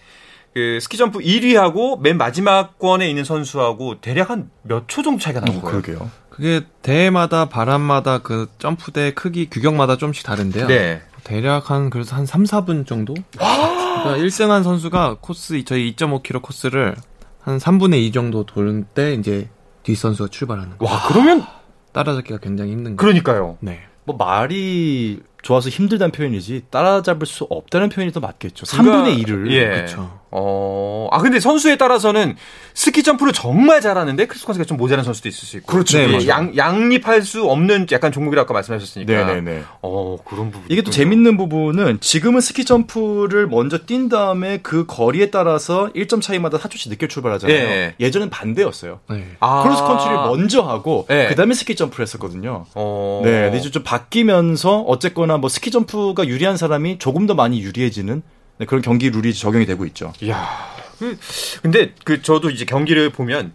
그 0.53 0.79
스키 0.81 0.97
점프 0.97 1.19
1위하고 1.19 2.01
맨 2.01 2.17
마지막 2.17 2.77
권에 2.77 3.07
있는 3.09 3.23
선수하고 3.23 4.01
대략 4.01 4.29
한 4.29 4.49
몇 4.63 4.83
초 4.87 5.01
정도 5.01 5.21
차이가 5.23 5.39
나는 5.39 5.59
어, 5.59 5.61
거예요. 5.61 5.81
그러게요. 5.81 6.11
그게 6.29 6.61
대회마다 6.81 7.45
바람마다 7.47 8.17
그 8.17 8.47
점프대 8.59 9.13
크기 9.13 9.49
규격마다 9.49 9.95
좀씩 9.95 10.25
다른데요. 10.25 10.67
네. 10.67 11.01
대략 11.23 11.69
한 11.71 11.89
그래서 11.89 12.15
한 12.15 12.25
3, 12.25 12.43
4분 12.43 12.85
정도? 12.85 13.13
그러니까 13.31 14.17
1등 14.17 14.48
한 14.48 14.63
선수가 14.63 15.17
코스 15.21 15.63
저희 15.63 15.93
2.5km 15.95 16.41
코스를 16.41 16.95
한 17.41 17.57
3분의 17.57 18.01
2 18.03 18.11
정도 18.11 18.45
돌때 18.45 19.13
이제 19.13 19.49
뒷 19.83 19.95
선수가 19.95 20.29
출발하는 20.29 20.77
거예요. 20.77 20.93
와, 20.93 21.01
그러면 21.07 21.43
따라잡기가 21.91 22.39
굉장히 22.39 22.71
힘든 22.71 22.95
거예요. 22.95 22.97
그러니까요. 22.97 23.57
네. 23.59 23.81
뭐 24.03 24.15
말이 24.15 25.19
좋아서 25.41 25.69
힘들다는 25.69 26.11
표현이지 26.11 26.65
따라잡을 26.69 27.25
수 27.27 27.45
없다는 27.49 27.89
표현이 27.89 28.11
더 28.11 28.19
맞겠죠. 28.19 28.65
3분의 28.65 29.25
1을. 29.25 29.51
예. 29.51 29.65
그렇죠. 29.65 30.19
어, 30.33 31.09
아 31.11 31.17
근데 31.19 31.41
선수에 31.41 31.75
따라서는 31.75 32.37
스키 32.73 33.03
점프를 33.03 33.33
정말 33.33 33.81
잘하는데 33.81 34.27
크로스컨트리가 34.27 34.63
좀 34.63 34.77
모자란 34.77 35.03
선수도 35.03 35.27
있을 35.27 35.45
수 35.45 35.57
있고. 35.57 35.65
그렇죠. 35.69 35.97
네, 35.97 36.25
양 36.27 36.55
양립할 36.55 37.21
수 37.23 37.43
없는 37.49 37.87
약간 37.91 38.13
종목이라고 38.13 38.45
아까 38.45 38.53
말씀하셨으니까. 38.53 39.11
네 39.25 39.33
네 39.33 39.41
네. 39.41 39.63
어, 39.81 40.15
그런 40.23 40.49
부분. 40.51 40.65
이게 40.69 40.83
또 40.83 40.89
재밌는 40.91 41.35
부분은 41.35 41.99
지금은 41.99 42.39
스키 42.39 42.63
점프를 42.63 43.47
먼저 43.47 43.79
뛴 43.79 44.07
다음에 44.07 44.59
그 44.63 44.85
거리에 44.85 45.31
따라서 45.31 45.89
1점 45.93 46.21
차이마다 46.21 46.57
4초씩 46.59 46.89
늦게 46.91 47.09
출발하잖아요. 47.09 47.57
네. 47.67 47.95
예전엔 47.99 48.29
반대였어요. 48.29 49.01
네. 49.09 49.27
아. 49.41 49.63
크로스 49.63 49.83
컨트리를 49.83 50.15
먼저 50.15 50.61
하고 50.61 51.05
네. 51.09 51.27
그다음에 51.27 51.53
스키 51.53 51.75
점프를 51.75 52.03
했었거든요. 52.03 52.67
어. 52.75 53.21
네. 53.25 53.31
근데 53.43 53.57
이제 53.57 53.69
좀 53.69 53.83
바뀌면서 53.83 54.79
어쨌거나 54.83 55.30
뭐 55.37 55.49
스키 55.49 55.71
점프가 55.71 56.27
유리한 56.27 56.57
사람이 56.57 56.99
조금 56.99 57.27
더 57.27 57.33
많이 57.33 57.61
유리해지는 57.61 58.21
네, 58.57 58.65
그런 58.65 58.81
경기 58.81 59.09
룰이 59.09 59.33
적용이 59.33 59.65
되고 59.65 59.85
있죠. 59.87 60.13
이야. 60.21 60.47
그, 60.99 61.17
근데 61.61 61.93
그 62.03 62.21
저도 62.21 62.49
이제 62.49 62.65
경기를 62.65 63.09
보면 63.09 63.53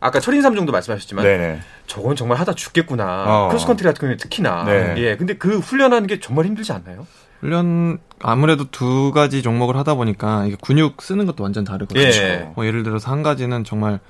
아까 0.00 0.18
철인 0.18 0.54
3종도 0.54 0.72
말씀하셨지만 0.72 1.24
네네. 1.24 1.60
저건 1.86 2.16
정말 2.16 2.38
하다 2.38 2.54
죽겠구나. 2.54 3.24
어. 3.26 3.48
크로스컨트리 3.48 3.84
같은 3.86 4.00
경우는 4.00 4.16
특히나. 4.16 4.64
네. 4.64 4.94
예. 4.96 5.16
근데 5.16 5.36
그 5.36 5.58
훈련하는 5.58 6.06
게 6.06 6.20
정말 6.20 6.46
힘들지 6.46 6.72
않나요? 6.72 7.06
훈련 7.40 7.98
아무래도 8.20 8.70
두 8.70 9.12
가지 9.12 9.42
종목을 9.42 9.76
하다 9.76 9.94
보니까 9.94 10.46
이게 10.46 10.56
근육 10.60 11.02
쓰는 11.02 11.26
것도 11.26 11.42
완전 11.42 11.64
다르거든요. 11.64 12.02
예. 12.02 12.50
뭐 12.54 12.66
예를 12.66 12.82
들어서 12.82 13.10
한 13.10 13.22
가지는 13.22 13.64
정말 13.64 14.00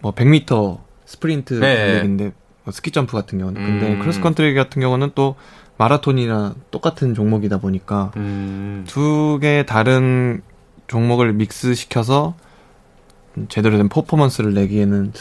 뭐 0.00 0.12
100m 0.12 0.80
스프린트 1.06 1.54
네. 1.54 1.76
달리기인데 1.76 2.32
뭐 2.64 2.72
스키 2.72 2.90
점프 2.90 3.16
같은 3.16 3.38
경우는 3.38 3.62
근데 3.62 3.92
음. 3.92 3.98
크로스컨트리 4.00 4.54
같은 4.54 4.80
경우는 4.80 5.12
또 5.14 5.36
마라톤이나 5.76 6.54
똑같은 6.70 7.14
종목이다 7.14 7.58
보니까 7.58 8.12
음. 8.16 8.84
두개 8.86 9.64
다른 9.66 10.42
종목을 10.86 11.32
믹스시켜서 11.32 12.34
제대로 13.48 13.76
된 13.76 13.88
퍼포먼스를 13.88 14.54
내기에는 14.54 15.12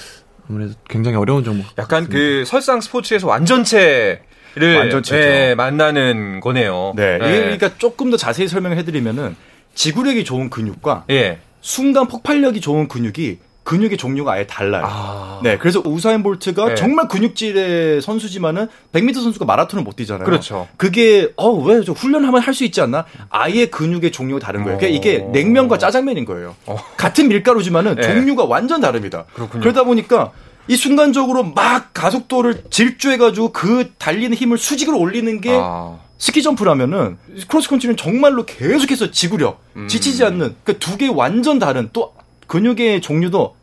아무래도 0.49 0.73
굉장히 0.89 1.17
어려운 1.17 1.43
종목. 1.43 1.65
약간 1.77 2.03
같습니다. 2.05 2.13
그 2.13 2.45
설상 2.45 2.81
스포츠에서 2.81 3.27
완전체 3.27 4.21
를 4.55 4.77
완전체 4.77 5.17
네, 5.17 5.55
만나는 5.55 6.39
거네요. 6.39 6.93
네. 6.95 7.17
네. 7.17 7.41
그러니까 7.41 7.75
조금 7.79 8.11
더 8.11 8.17
자세히 8.17 8.47
설명을 8.47 8.77
해드리면은 8.77 9.35
지구력이 9.73 10.23
좋은 10.23 10.51
근육과 10.51 11.05
예. 11.09 11.39
순간 11.61 12.07
폭발력이 12.07 12.61
좋은 12.61 12.87
근육이 12.87 13.39
근육의 13.63 13.97
종류가 13.97 14.33
아예 14.33 14.45
달라요. 14.47 14.83
아. 14.85 15.39
네, 15.43 15.57
그래서 15.57 15.81
우사인 15.85 16.21
볼트가 16.23 16.69
네. 16.69 16.75
정말 16.75 17.07
근육질의 17.07 18.01
선수지만은 18.01 18.67
100m 18.91 19.15
선수가 19.15 19.45
마라톤을 19.45 19.83
못 19.83 19.95
뛰잖아요. 19.95 20.25
그렇죠. 20.25 20.67
그게 20.77 21.31
어왜 21.35 21.83
저 21.83 21.91
훈련하면 21.93 22.41
할 22.41 22.53
수 22.53 22.63
있지 22.65 22.81
않나? 22.81 23.05
아예 23.29 23.65
근육의 23.65 24.11
종류가 24.11 24.39
다른 24.45 24.63
거예요. 24.63 24.77
그러니까 24.77 24.95
이게 24.95 25.23
어. 25.23 25.31
냉면과 25.31 25.79
짜장면인 25.79 26.23
거예요. 26.25 26.55
어. 26.67 26.77
같은 26.97 27.27
밀가루지만은 27.29 27.95
네. 27.97 28.03
종류가 28.03 28.45
완전 28.45 28.79
다릅니다. 28.79 29.25
그렇군요. 29.33 29.61
그러다 29.61 29.83
보니까 29.85 30.31
이 30.67 30.75
순간적으로 30.75 31.43
막 31.43 31.93
가속도를 31.93 32.65
질주해가지고 32.69 33.53
그 33.53 33.91
달리는 33.97 34.35
힘을 34.37 34.57
수직으로 34.59 34.99
올리는 34.99 35.41
게 35.41 35.49
아. 35.59 35.97
스키 36.19 36.41
점프라면은 36.43 37.17
크로스컨트리는 37.47 37.97
정말로 37.97 38.45
계속해서 38.45 39.11
지구력, 39.11 39.59
음. 39.75 39.87
지치지 39.87 40.23
않는 40.23 40.55
그두개 40.63 41.09
완전 41.09 41.57
다른 41.59 41.89
또 41.91 42.13
근육의 42.53 43.01
종류도 43.01 43.55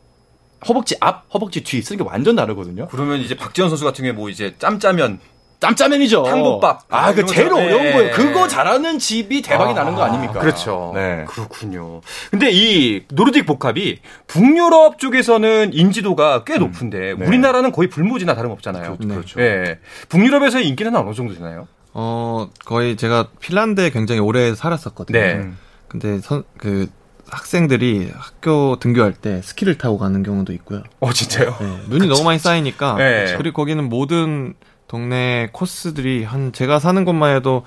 허벅지 0.67 0.97
앞, 1.01 1.33
허벅지 1.33 1.63
뒤 1.63 1.81
쓰는 1.81 2.03
게 2.03 2.11
완전 2.11 2.35
다르거든요. 2.35 2.89
그러면 2.89 3.21
이제 3.21 3.37
박지원 3.37 3.71
선수 3.71 3.85
같은 3.85 4.03
경우에 4.03 4.13
뭐 4.13 4.29
이제 4.29 4.57
짬짜면 4.59 5.21
짬짜면이죠. 5.61 6.25
탕복밥. 6.25 6.87
아, 6.89 7.15
그 7.15 7.25
제일 7.27 7.53
어려운 7.53 7.83
네. 7.83 7.93
거예요. 7.93 8.15
그거 8.15 8.49
잘하는 8.49 8.99
집이 8.99 9.43
대박이 9.43 9.73
아, 9.73 9.75
나는 9.75 9.95
거 9.95 10.03
아닙니까? 10.03 10.41
그렇죠. 10.41 10.91
네. 10.97 11.25
그렇군요. 11.29 12.01
근데 12.33 12.51
이 12.51 13.07
노르딕 13.09 13.47
복합이 13.47 14.01
북유럽 14.27 14.99
쪽에서는 14.99 15.73
인지도가 15.73 16.43
꽤 16.45 16.55
음. 16.55 16.61
높은데 16.61 17.15
네. 17.17 17.27
우리나라는 17.27 17.71
거의 17.71 17.89
불모지나 17.89 18.35
다름없잖아요. 18.35 18.97
그렇죠. 18.97 19.09
그렇죠. 19.09 19.39
네. 19.39 19.79
북유럽에서의 20.09 20.67
인기는 20.67 20.97
어느 20.97 21.15
정도 21.15 21.35
되나요? 21.35 21.69
어, 21.93 22.49
거의 22.65 22.97
제가 22.97 23.29
핀란드에 23.39 23.91
굉장히 23.91 24.21
오래 24.21 24.53
살았었거든요. 24.55 25.17
네. 25.17 25.51
근데 25.87 26.19
선, 26.21 26.43
그 26.57 26.89
학생들이 27.31 28.11
학교 28.17 28.77
등교할 28.81 29.13
때 29.15 29.41
스키를 29.43 29.79
타고 29.79 29.99
가는 29.99 30.23
경우도 30.23 30.53
있고요. 30.55 30.83
어, 31.01 31.13
진짜요? 31.13 31.57
네, 31.61 31.81
눈이 31.89 32.07
너무 32.09 32.25
많이 32.25 32.39
쌓이니까. 32.39 32.95
네. 32.97 33.35
그리고 33.37 33.57
거기는 33.57 33.83
모든 33.89 34.55
동네 34.89 35.49
코스들이 35.53 36.25
한 36.25 36.53
제가 36.53 36.79
사는 36.81 37.05
곳만 37.05 37.37
해도 37.37 37.65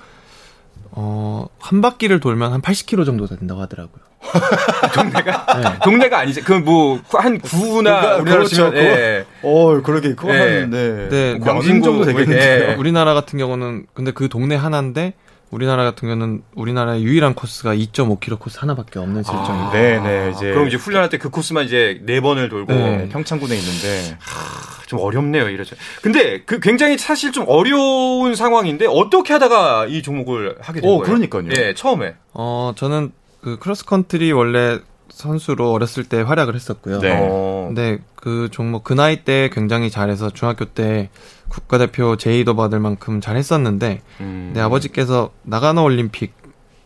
어, 0.90 1.46
한 1.58 1.80
바퀴를 1.80 2.20
돌면 2.20 2.52
한 2.52 2.60
80km 2.62 3.04
정도 3.06 3.26
된다고 3.26 3.60
하더라고요. 3.62 4.02
동네가 4.94 5.46
네. 5.60 5.78
동네가 5.84 6.18
아니지. 6.20 6.40
그 6.42 6.54
뭐 6.60 6.98
한 7.12 7.38
구나 7.40 8.14
우리나라 8.16 8.22
그렇죠. 8.38 8.48
치면 8.48 8.76
예. 8.76 9.24
어, 9.42 9.80
그러게 9.82 10.14
그거 10.14 10.32
네. 10.32 10.60
한 10.60 10.70
네. 10.70 11.08
네. 11.08 11.38
광진 11.38 11.82
정도 11.82 12.04
되겠는데요. 12.04 12.68
네. 12.68 12.74
우리나라 12.76 13.12
같은 13.14 13.38
경우는 13.38 13.86
근데 13.92 14.12
그 14.12 14.28
동네 14.28 14.54
하나인데 14.56 15.14
우리나라 15.54 15.84
같은 15.84 16.08
경우는 16.08 16.42
우리나라의 16.56 17.04
유일한 17.04 17.34
코스가 17.34 17.74
2.5km 17.76 18.38
코스 18.40 18.58
하나밖에 18.58 18.98
없는 18.98 19.22
실정인데. 19.22 19.96
아, 19.98 20.02
네, 20.02 20.24
네. 20.26 20.32
이제 20.34 20.50
그럼 20.50 20.66
이제 20.66 20.76
훈련할 20.76 21.08
때 21.08 21.14
그 21.18 21.30
코스만 21.30 21.64
이제 21.64 22.00
네 22.02 22.20
번을 22.20 22.48
돌고 22.48 22.72
네. 22.72 23.08
평창군에 23.08 23.56
있는데 23.56 24.16
하, 24.20 24.84
좀 24.86 24.98
어렵네요, 24.98 25.48
이러죠. 25.48 25.76
근데 26.02 26.42
그 26.44 26.58
굉장히 26.58 26.98
사실 26.98 27.30
좀 27.30 27.44
어려운 27.46 28.34
상황인데 28.34 28.86
어떻게 28.88 29.32
하다가 29.32 29.86
이 29.86 30.02
종목을 30.02 30.56
하게 30.60 30.80
된 30.80 30.90
오, 30.90 30.98
거예요? 30.98 31.04
그러니까요. 31.04 31.44
예, 31.56 31.72
처음에. 31.74 32.16
어, 32.32 32.72
저는 32.76 33.12
그 33.40 33.58
크로스컨트리 33.58 34.32
원래 34.32 34.80
선수로 35.14 35.70
어렸을 35.72 36.02
때 36.04 36.20
활약을 36.20 36.54
했었고요. 36.56 36.98
네. 36.98 37.16
어. 37.20 37.66
근데 37.68 37.98
그 38.16 38.48
종목 38.50 38.82
그 38.82 38.92
나이 38.92 39.22
때 39.24 39.48
굉장히 39.52 39.88
잘해서 39.88 40.30
중학교 40.30 40.64
때 40.64 41.08
국가대표 41.48 42.16
제의도 42.16 42.56
받을 42.56 42.80
만큼 42.80 43.20
잘했었는데 43.20 44.02
음. 44.20 44.50
네, 44.54 44.60
아버지께서 44.60 45.30
나가노 45.44 45.84
올림픽 45.84 46.34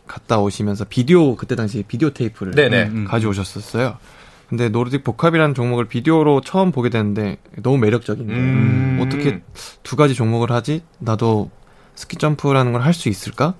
갔다 0.07 0.39
오시면서 0.39 0.85
비디오 0.85 1.35
그때 1.35 1.55
당시 1.55 1.83
비디오 1.87 2.11
테이프를 2.11 2.53
네네. 2.53 2.83
음, 2.83 2.95
음. 2.97 3.05
가져오셨었어요. 3.05 3.97
근데 4.47 4.69
노르딕 4.69 5.03
복합이라는 5.03 5.53
종목을 5.55 5.85
비디오로 5.85 6.41
처음 6.41 6.71
보게 6.71 6.89
됐는데 6.89 7.37
너무 7.63 7.77
매력적인 7.79 8.27
거예요. 8.27 8.39
음. 8.39 8.99
어떻게 9.01 9.41
두 9.83 9.95
가지 9.95 10.13
종목을 10.13 10.51
하지? 10.51 10.83
나도 10.99 11.49
스키 11.95 12.15
점프라는 12.17 12.73
걸 12.73 12.81
할 12.81 12.93
수 12.93 13.09
있을까? 13.09 13.55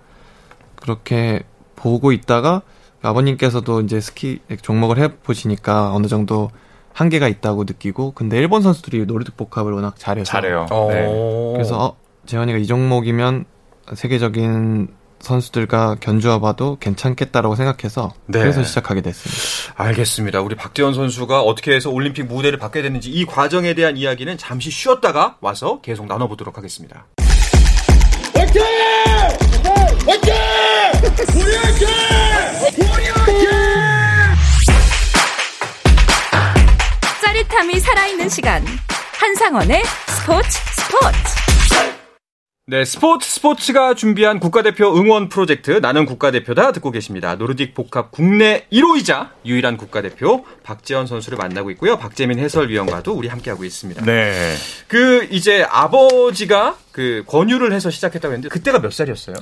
그렇게 0.75 1.41
보고 1.75 2.11
있다가 2.11 2.61
아버님께서도 3.01 3.81
이제 3.81 3.99
스키 3.99 4.39
종목을 4.61 4.97
해 4.99 5.07
보시니까 5.17 5.93
어느 5.93 6.07
정도 6.07 6.49
한계가 6.93 7.27
있다고 7.27 7.63
느끼고 7.63 8.11
근데 8.11 8.37
일본 8.37 8.61
선수들이 8.61 9.05
노르딕 9.05 9.37
복합을 9.37 9.71
워낙 9.71 9.95
잘해서 9.97 10.31
잘해요. 10.31 10.65
네. 10.89 11.53
그래서 11.53 11.77
어, 11.79 11.97
제언이가 12.25 12.57
이 12.57 12.65
종목이면 12.67 13.45
세계적인 13.93 14.89
선수들과 15.19 15.97
견주어봐도 15.99 16.77
괜찮겠다라고 16.79 17.55
생각해서 17.55 18.13
네. 18.25 18.39
그래서 18.39 18.63
시작하게 18.63 19.01
됐습니다. 19.01 19.73
알겠습니다. 19.75 20.41
우리 20.41 20.55
박재원 20.55 20.93
선수가 20.93 21.41
어떻게 21.41 21.73
해서 21.73 21.89
올림픽 21.89 22.23
무대를 22.23 22.57
받게 22.57 22.81
됐는지 22.81 23.09
이 23.09 23.25
과정에 23.25 23.73
대한 23.73 23.97
이야기는 23.97 24.37
잠시 24.37 24.69
쉬었다가 24.71 25.37
와서 25.41 25.81
계속 25.81 26.05
나눠보도록 26.07 26.57
하겠습니다. 26.57 27.05
화이팅! 28.33 28.61
화이팅! 30.05 30.58
우리! 31.01 31.11
우리! 32.77 33.05
짜릿함이 37.21 37.79
살아있는 37.79 38.27
시간. 38.27 38.65
한상원의 39.17 39.83
스포츠 40.07 40.49
스포츠. 40.49 41.17
네, 42.67 42.83
스포츠 42.85 43.29
스포츠가 43.29 43.93
준비한 43.93 44.39
국가대표 44.39 44.93
응원 44.95 45.29
프로젝트 45.29 45.71
나는 45.71 46.05
국가대표다 46.05 46.73
듣고 46.73 46.91
계십니다. 46.91 47.37
노르딕 47.37 47.73
복합 47.73 48.11
국내 48.11 48.67
1호이자 48.71 49.29
유일한 49.45 49.77
국가대표 49.77 50.45
박재원 50.63 51.07
선수를 51.07 51.37
만나고 51.37 51.71
있고요. 51.71 51.97
박재민 51.97 52.39
해설위원과도 52.39 53.13
우리 53.13 53.29
함께하고 53.29 53.63
있습니다. 53.63 54.03
네. 54.03 54.53
그 54.87 55.27
이제 55.31 55.63
아버지가 55.63 56.77
그 56.91 57.23
권유를 57.25 57.71
해서 57.71 57.89
시작했다고 57.89 58.33
했는데 58.33 58.49
그때가 58.49 58.79
몇 58.81 58.91
살이었어요? 58.91 59.37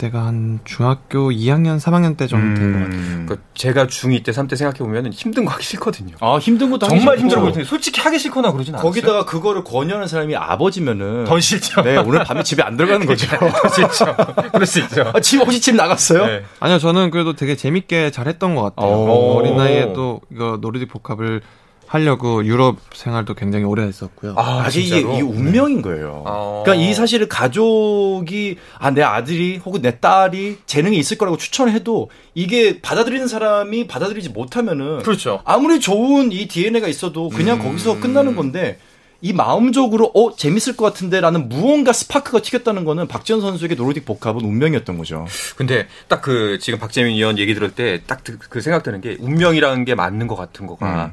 그때가 0.00 0.24
한 0.24 0.60
중학교 0.64 1.30
2학년, 1.30 1.78
3학년 1.78 2.16
때 2.16 2.26
정도 2.26 2.58
된것 2.58 2.80
같아요. 2.82 2.98
음. 2.98 3.26
그 3.28 3.38
제가 3.54 3.86
중2 3.86 4.24
때, 4.24 4.32
3때 4.32 4.56
생각해 4.56 4.78
보면 4.78 5.12
힘든 5.12 5.44
거 5.44 5.52
하기 5.52 5.62
싫거든요. 5.62 6.16
아 6.20 6.38
힘든 6.38 6.70
것도 6.70 6.88
정말 6.88 7.18
힘들어 7.18 7.42
보일 7.42 7.52
텐데 7.52 7.68
솔직히 7.68 8.00
하기 8.00 8.18
싫거나 8.18 8.50
그러진 8.52 8.74
않아요. 8.74 8.82
거기다가 8.82 9.26
그거를 9.26 9.62
권유하는 9.62 10.08
사람이 10.08 10.34
아버지면은 10.34 11.24
더 11.24 11.38
싫죠. 11.38 11.82
네 11.82 11.98
오늘 11.98 12.24
밤에 12.24 12.42
집에 12.42 12.62
안 12.62 12.76
들어가는 12.78 13.06
거죠. 13.06 13.28
그렇죠. 13.36 14.16
그럴 14.52 14.66
수 14.66 14.80
있죠. 14.80 15.12
아, 15.14 15.20
집 15.20 15.38
혹시 15.38 15.60
집 15.60 15.76
나갔어요? 15.76 16.26
네. 16.26 16.44
아니요, 16.60 16.78
저는 16.78 17.10
그래도 17.10 17.34
되게 17.34 17.54
재밌게 17.54 18.10
잘했던 18.10 18.54
것 18.54 18.62
같아요. 18.74 18.90
오. 18.90 19.38
어린 19.38 19.56
나이에도 19.56 20.20
이거 20.32 20.58
노르딕 20.60 20.88
복합을 20.88 21.42
하려고 21.90 22.44
유럽 22.46 22.76
생활도 22.94 23.34
굉장히 23.34 23.64
오래 23.64 23.82
했었고요. 23.82 24.34
아, 24.36 24.60
아, 24.64 24.70
직 24.70 24.80
이게, 24.86 25.00
진짜로? 25.00 25.14
이게 25.14 25.22
운명인 25.22 25.82
거예요. 25.82 26.22
어. 26.24 26.62
그러니까 26.64 26.86
이 26.88 26.94
사실을 26.94 27.28
가족이 27.28 28.56
아 28.78 28.90
내 28.92 29.02
아들이 29.02 29.56
혹은 29.56 29.82
내 29.82 29.98
딸이 29.98 30.58
재능이 30.66 30.96
있을 30.98 31.18
거라고 31.18 31.36
추천해도 31.36 32.10
이게 32.34 32.80
받아들이는 32.80 33.26
사람이 33.26 33.88
받아들이지 33.88 34.28
못하면은 34.30 34.98
그렇죠. 35.02 35.40
아무리 35.44 35.80
좋은 35.80 36.30
이 36.30 36.46
DNA가 36.46 36.86
있어도 36.86 37.28
그냥 37.28 37.58
음. 37.58 37.64
거기서 37.64 37.98
끝나는 37.98 38.36
건데 38.36 38.78
이 39.20 39.32
마음적으로 39.32 40.12
어 40.14 40.34
재밌을 40.36 40.76
것 40.76 40.84
같은데라는 40.86 41.48
무언가 41.48 41.92
스파크가 41.92 42.40
튀겼다는 42.40 42.84
거는 42.84 43.08
박지현 43.08 43.40
선수에게 43.40 43.74
노르딕 43.74 44.04
복합은 44.06 44.42
운명이었던 44.44 44.96
거죠. 44.96 45.26
근데 45.56 45.88
딱 46.08 46.22
그 46.22 46.58
지금 46.60 46.78
박재민 46.78 47.14
의원 47.16 47.36
얘기 47.38 47.52
들을 47.54 47.72
때 47.72 48.00
딱 48.06 48.22
그 48.48 48.60
생각드는 48.60 49.00
게 49.00 49.16
운명이라는 49.20 49.84
게 49.84 49.94
맞는 49.96 50.26
것 50.28 50.36
같은 50.36 50.66
거가 50.68 51.06
음. 51.06 51.12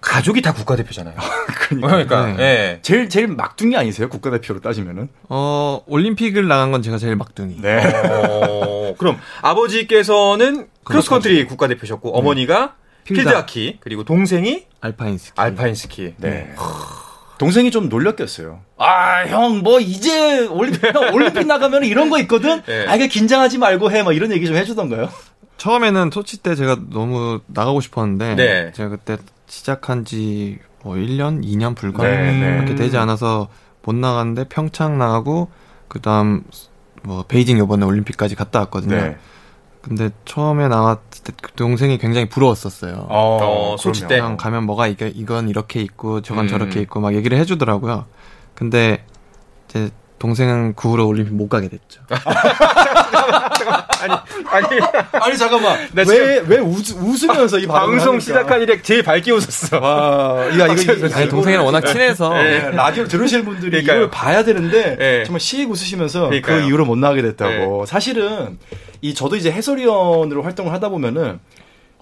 가족이 0.00 0.42
다 0.42 0.52
국가대표잖아요. 0.52 1.14
그러니까, 1.68 2.26
네. 2.32 2.42
예. 2.42 2.78
제일 2.82 3.08
제일 3.08 3.28
막둥이 3.28 3.76
아니세요 3.76 4.08
국가대표로 4.08 4.60
따지면은? 4.60 5.08
어, 5.28 5.82
올림픽을 5.86 6.48
나간 6.48 6.72
건 6.72 6.82
제가 6.82 6.98
제일 6.98 7.16
막둥이. 7.16 7.60
네. 7.60 7.82
어, 7.84 8.94
그럼 8.98 9.18
아버지께서는 9.42 10.68
크로스컨트리 10.84 11.46
국가대표셨고 11.46 12.16
어머니가 12.16 12.74
필드 13.04 13.22
필드하키 13.22 13.78
그리고 13.80 14.04
동생이 14.04 14.66
알파인 14.80 15.18
스키. 15.18 15.32
알파인 15.36 15.74
스키. 15.74 16.14
네. 16.18 16.52
동생이 17.38 17.70
좀 17.70 17.88
놀렸겠어요. 17.88 18.60
아, 18.76 19.24
형, 19.26 19.60
뭐, 19.60 19.80
이제 19.80 20.46
올림픽, 20.46 20.94
형, 20.94 21.14
올림픽 21.14 21.46
나가면 21.46 21.84
이런 21.84 22.10
거 22.10 22.18
있거든? 22.20 22.60
네. 22.66 22.86
아, 22.86 22.96
이게 22.96 23.08
긴장하지 23.08 23.56
말고 23.56 23.90
해. 23.90 24.02
막 24.02 24.14
이런 24.14 24.30
얘기 24.30 24.46
좀 24.46 24.56
해주던가요? 24.56 25.08
처음에는 25.56 26.10
소치 26.10 26.38
때 26.38 26.54
제가 26.54 26.76
너무 26.90 27.40
나가고 27.46 27.80
싶었는데 27.80 28.34
네. 28.34 28.72
제가 28.74 28.90
그때 28.90 29.16
시작한 29.50 30.04
지 30.04 30.58
뭐 30.82 30.96
1년, 30.96 31.44
2년 31.44 31.76
불과 31.76 32.04
네, 32.04 32.32
네. 32.32 32.56
그렇게 32.56 32.74
되지 32.74 32.96
않아서 32.96 33.48
못 33.82 33.94
나갔는데 33.94 34.44
평창 34.48 34.98
나가고 34.98 35.48
그다음 35.88 36.44
뭐 37.02 37.24
베이징 37.26 37.58
이번에 37.58 37.84
올림픽까지 37.84 38.34
갔다 38.34 38.60
왔거든요. 38.60 38.96
네. 38.96 39.16
근데 39.82 40.10
처음에 40.26 40.68
나왔을 40.68 41.00
때그 41.24 41.52
동생이 41.52 41.96
굉장히 41.98 42.28
부러웠었어요. 42.28 43.06
어, 43.08 43.76
소치 43.78 44.02
때. 44.02 44.18
그냥 44.20 44.36
가면 44.36 44.64
뭐가 44.64 44.86
이게 44.86 45.08
이건 45.08 45.48
이렇게 45.48 45.80
있고 45.80 46.20
저건 46.20 46.44
음. 46.44 46.48
저렇게 46.48 46.80
있고 46.82 47.00
막 47.00 47.14
얘기를 47.14 47.38
해주더라고요. 47.38 48.04
근데 48.54 49.04
이제 49.68 49.90
동생은 50.20 50.74
그 50.76 50.90
후로 50.90 51.08
올림픽 51.08 51.32
못 51.34 51.48
가게 51.48 51.68
됐죠. 51.68 52.02
아니 54.50 54.66
아니, 55.12 55.38
잠깐만. 55.38 55.78
나 55.92 56.04
왜, 56.06 56.42
왜 56.46 56.58
웃, 56.58 56.90
웃으면서 56.90 57.58
이 57.58 57.66
발언을 57.66 57.96
방송? 57.96 58.20
시작한 58.20 58.60
이래 58.60 58.80
제일 58.82 59.02
밝게 59.02 59.32
웃었어. 59.32 59.78
와, 59.80 60.46
야, 60.58 60.66
이거, 60.66 60.92
이거, 60.92 61.08
아니 61.16 61.26
동생이랑 61.28 61.64
워낙 61.64 61.80
친해서 61.86 62.34
네, 62.34 62.70
라디오 62.70 63.04
들으실 63.04 63.44
분들이 63.44 63.70
그러니까요. 63.70 63.96
이걸 63.96 64.10
봐야 64.10 64.44
되는데 64.44 64.96
네. 64.96 65.24
정말 65.24 65.40
시익 65.40 65.70
웃으시면서 65.70 66.26
그러니까요. 66.28 66.60
그 66.60 66.66
이후로 66.68 66.84
못 66.84 66.98
나가게 66.98 67.22
됐다고. 67.22 67.86
사실은 67.86 68.58
이 69.00 69.14
저도 69.14 69.36
이제 69.36 69.50
해설위원으로 69.50 70.42
활동을 70.42 70.70
하다 70.74 70.90
보면은 70.90 71.40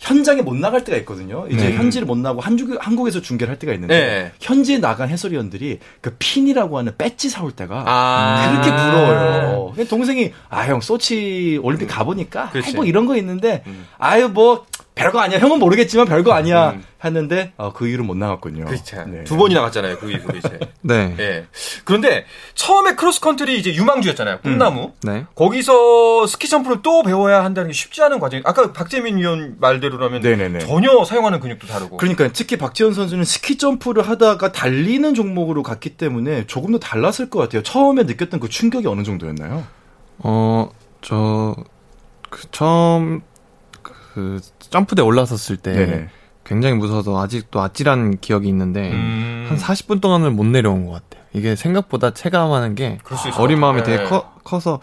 현장에 0.01 0.43
못 0.43 0.55
나갈 0.57 0.85
때가 0.85 0.97
있거든요. 0.99 1.47
이제 1.51 1.69
네. 1.71 1.77
현지를 1.77 2.07
못 2.07 2.17
나고 2.19 2.41
한국, 2.41 2.77
한국에서 2.79 3.21
중계를 3.21 3.51
할 3.51 3.59
때가 3.59 3.73
있는데 3.75 3.99
네. 3.99 4.33
현지에 4.41 4.79
나간 4.79 5.09
해설위원들이 5.09 5.81
그 6.01 6.15
핀이라고 6.19 6.79
하는 6.79 6.93
배지 6.97 7.29
사올 7.29 7.53
때가 7.53 7.85
아. 7.87 8.51
그렇게 8.53 8.71
부러워요. 8.71 9.73
근데 9.75 9.89
동생이 9.89 10.33
아 10.49 10.67
형 10.69 10.81
소치 10.81 11.59
올림픽 11.63 11.87
가보니까 11.87 12.51
그렇지. 12.51 12.69
아이, 12.69 12.75
뭐 12.75 12.85
이런 12.85 13.07
거 13.07 13.17
있는데 13.17 13.63
음. 13.67 13.87
아유 13.99 14.29
뭐 14.29 14.67
별거 14.99 15.21
아니야. 15.21 15.39
형은 15.39 15.59
모르겠지만 15.59 16.07
별거 16.07 16.33
아니야. 16.33 16.71
음. 16.71 16.85
했는데 17.05 17.53
어, 17.57 17.73
그 17.73 17.87
이후로 17.87 18.03
못 18.03 18.17
나갔군요. 18.17 18.65
그렇죠. 18.65 19.05
네. 19.05 19.23
두 19.23 19.37
번이나 19.37 19.55
갔잖아요. 19.55 19.99
그 19.99 20.11
이후로 20.11 20.37
이제. 20.37 20.59
네. 20.83 21.15
예. 21.19 21.47
그런데 21.85 22.25
처음에 22.55 22.97
크로스컨트리 22.97 23.57
이제 23.57 23.73
유망주였잖아요. 23.73 24.41
꿈나무. 24.41 24.93
네. 25.03 25.25
거기서 25.37 26.27
스키 26.27 26.49
점프를 26.49 26.83
또 26.83 27.03
배워야 27.05 27.45
한다는 27.45 27.69
게 27.69 27.73
쉽지 27.75 28.03
않은 28.03 28.19
과정이. 28.19 28.43
아까 28.45 28.73
박재민 28.73 29.17
위원 29.19 29.57
말대로라면 29.61 30.23
네네네. 30.23 30.59
전혀 30.61 31.05
사용하는 31.05 31.39
근육도 31.39 31.69
다르고. 31.69 31.99
그러니까 31.99 32.29
특히 32.33 32.57
박제언 32.57 32.95
선수는 32.95 33.25
스키 33.25 33.59
점프를 33.59 34.09
하다가 34.09 34.51
달리는 34.51 35.15
종목으로 35.15 35.63
갔기 35.63 35.91
때문에 35.91 36.47
조금 36.49 36.73
더 36.73 36.79
달랐을 36.79 37.31
것 37.31 37.39
같아요. 37.39 37.63
처음에 37.63 38.03
느꼈던 38.03 38.41
그 38.41 38.49
충격이 38.49 38.89
어느 38.89 39.05
정도였나요? 39.05 39.65
어, 40.19 40.71
저, 41.01 41.55
그 42.29 42.51
처음, 42.51 43.23
그, 43.83 44.41
점프대 44.71 45.03
올라섰을 45.03 45.57
때 45.57 45.73
네네. 45.73 46.09
굉장히 46.45 46.75
무서워서 46.77 47.21
아직도 47.21 47.61
아찔한 47.61 48.19
기억이 48.21 48.49
있는데, 48.49 48.91
음. 48.93 49.47
한 49.49 49.59
40분 49.59 50.01
동안은 50.01 50.35
못 50.35 50.47
내려온 50.47 50.87
것 50.87 50.93
같아요. 50.93 51.25
이게 51.35 51.57
생각보다 51.57 52.13
체감하는 52.15 52.75
게 52.75 52.99
어린 53.37 53.61
것 53.61 53.67
마음이. 53.67 53.83
되게 53.83 54.05
커, 54.05 54.33
커서 54.45 54.81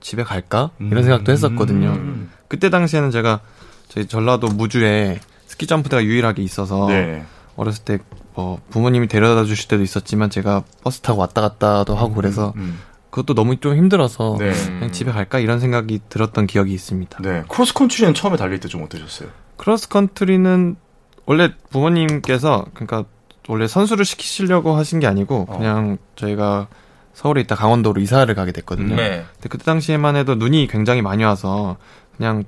집에 0.00 0.24
갈까? 0.24 0.70
이런 0.80 1.04
생각도 1.04 1.30
했었거든요. 1.30 1.90
음. 1.90 2.32
그때 2.48 2.70
당시에는 2.70 3.12
제가 3.12 3.40
저희 3.88 4.06
전라도 4.06 4.48
무주에 4.48 5.20
스키 5.46 5.66
점프대가 5.68 6.02
유일하게 6.02 6.42
있어서 6.42 6.88
네. 6.88 7.24
어렸을 7.56 7.84
때 7.84 7.98
뭐 8.36 8.60
부모님이 8.70 9.08
데려다 9.08 9.44
주실 9.44 9.66
때도 9.66 9.82
있었지만 9.82 10.28
제가 10.28 10.62
버스 10.84 11.00
타고 11.00 11.20
왔다 11.22 11.40
갔다도 11.40 11.96
하고 11.96 12.14
그래서 12.14 12.52
음. 12.56 12.78
그것도 13.16 13.32
너무 13.32 13.56
좀 13.56 13.74
힘들어서 13.76 14.36
네. 14.38 14.52
그냥 14.52 14.92
집에 14.92 15.10
갈까 15.10 15.38
이런 15.38 15.58
생각이 15.58 16.00
들었던 16.10 16.46
기억이 16.46 16.74
있습니다. 16.74 17.18
네. 17.22 17.44
크로스컨트리는 17.48 18.12
처음에 18.12 18.36
달릴 18.36 18.60
때 18.60 18.68
좀 18.68 18.82
어떠셨어요? 18.82 19.30
크로스 19.56 19.88
컨트리는 19.88 20.76
원래 21.24 21.50
부모님께서 21.70 22.66
그러니까 22.74 23.04
원래 23.48 23.66
선수를 23.66 24.04
시키시려고 24.04 24.76
하신 24.76 25.00
게 25.00 25.06
아니고 25.06 25.46
어. 25.48 25.56
그냥 25.56 25.96
저희가 26.16 26.66
서울에 27.14 27.40
있다 27.40 27.54
강원도로 27.54 28.02
이사를 28.02 28.32
가게 28.34 28.52
됐거든요. 28.52 28.96
네. 28.96 29.24
근데 29.32 29.48
그때 29.48 29.64
당시에만 29.64 30.14
해도 30.16 30.34
눈이 30.34 30.66
굉장히 30.68 31.00
많이 31.00 31.24
와서 31.24 31.78
그냥 32.18 32.44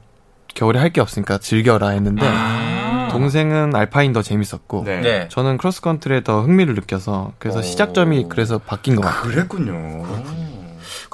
겨울에 0.54 0.78
할 0.80 0.90
게 0.90 1.00
없으니까 1.00 1.38
즐겨라 1.38 1.88
했는데 1.90 2.26
아. 2.28 3.08
동생은 3.10 3.74
알파인 3.74 4.12
더 4.12 4.20
재밌었고 4.20 4.82
네. 4.84 5.00
네. 5.00 5.28
저는 5.30 5.56
크로스 5.56 5.80
컨트리에 5.80 6.24
더 6.24 6.42
흥미를 6.42 6.74
느껴서 6.74 7.32
그래서 7.38 7.60
오. 7.60 7.62
시작점이 7.62 8.26
그래서 8.28 8.58
바뀐 8.58 8.96
것 8.96 9.02
같아요. 9.02 9.22
그랬군요. 9.32 10.02
그 10.02 10.57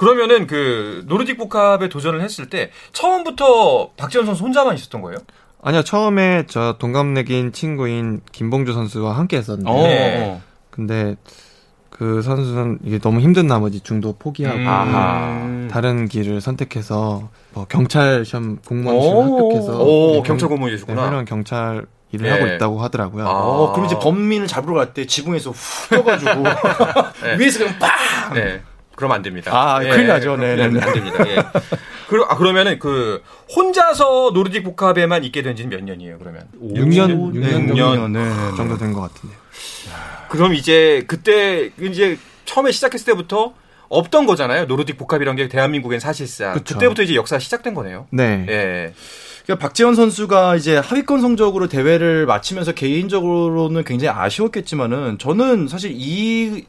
러면은 0.03 0.45
그 0.47 1.05
노르딕 1.07 1.37
복합에 1.37 1.87
도전을 1.87 2.19
했을 2.21 2.49
때 2.49 2.71
처음부터 2.91 3.91
박지원 3.95 4.25
선수 4.25 4.43
혼자만 4.43 4.75
있었던 4.75 5.01
거예요? 5.01 5.17
아니요 5.63 5.83
처음에 5.83 6.43
저 6.47 6.75
동갑내기인 6.77 7.53
친구인 7.53 8.19
김봉주 8.33 8.73
선수와 8.73 9.17
함께 9.17 9.37
했었는데 9.37 9.69
어. 9.71 9.75
네. 9.83 10.41
근데 10.69 11.15
그 11.89 12.21
선수는 12.21 12.79
이게 12.83 12.99
너무 12.99 13.21
힘든 13.21 13.47
나머지 13.47 13.79
중도 13.79 14.17
포기하고 14.19 14.57
음. 14.59 15.69
다른 15.71 16.07
길을 16.09 16.41
선택해서 16.41 17.29
뭐 17.53 17.65
경찰 17.69 18.25
시험 18.25 18.57
공무원 18.67 18.99
시험 19.01 19.15
오. 19.29 19.37
합격해서 19.53 19.79
오, 19.81 20.11
네, 20.15 20.21
경찰 20.23 20.49
네, 20.49 20.55
고문이셨구나. 20.55 21.01
훌륭한 21.05 21.23
경찰 21.25 21.85
일을 22.11 22.29
네. 22.29 22.31
하고 22.31 22.47
있다고 22.53 22.79
하더라고요. 22.81 23.25
아. 23.25 23.31
어, 23.31 23.71
그럼 23.71 23.85
이제 23.85 23.97
범인을 23.97 24.47
잡으러 24.47 24.75
갈 24.75 24.93
때 24.93 25.05
지붕에서 25.07 25.51
훅 25.51 25.89
떠가지고 25.89 26.43
네. 27.23 27.37
위에서 27.39 27.59
그냥 27.59 27.79
빵! 27.79 27.89
네. 28.95 28.97
그럼 28.97 29.11
안 29.11 29.21
됩니다. 29.21 29.51
아, 29.53 29.79
큰일 29.79 30.07
나죠. 30.07 30.37
네, 30.37 30.55
네, 30.55 30.67
네. 30.69 30.79
안 30.81 30.93
됩니다. 30.93 31.27
예. 31.27 31.35
그러, 32.07 32.23
아, 32.25 32.37
그러면은 32.37 32.79
그 32.79 33.21
혼자서 33.55 34.31
노르딕 34.33 34.63
복합에만 34.63 35.23
있게 35.25 35.41
된 35.41 35.55
지는 35.55 35.69
몇 35.69 35.83
년이에요, 35.83 36.17
그러면? 36.19 36.47
6년, 36.61 37.33
네, 37.39 37.51
6년, 37.51 37.71
6년, 37.73 38.11
네, 38.11 38.19
네, 38.23 38.29
네. 38.51 38.55
정도 38.55 38.77
된 38.77 38.93
것 38.93 39.01
같은데. 39.01 39.35
그럼 40.29 40.53
이제 40.53 41.03
그때 41.07 41.71
이제 41.81 42.17
처음에 42.45 42.71
시작했을 42.71 43.05
때부터 43.05 43.53
없던 43.89 44.25
거잖아요. 44.25 44.65
노르딕 44.67 44.97
복합이란 44.97 45.35
게 45.35 45.47
대한민국엔 45.47 45.99
사실상. 45.99 46.53
그쵸. 46.53 46.75
그때부터 46.75 47.03
이제 47.03 47.15
역사 47.15 47.37
시작된 47.37 47.73
거네요. 47.73 48.07
네. 48.11 48.45
예. 48.47 48.93
그러니까 49.45 49.67
박지원 49.67 49.95
선수가 49.95 50.55
이제 50.55 50.77
하위권 50.77 51.21
성적으로 51.21 51.67
대회를 51.67 52.25
마치면서 52.25 52.71
개인적으로는 52.71 53.83
굉장히 53.83 54.17
아쉬웠겠지만은 54.17 55.17
저는 55.19 55.67
사실 55.67 55.91
이 55.93 56.65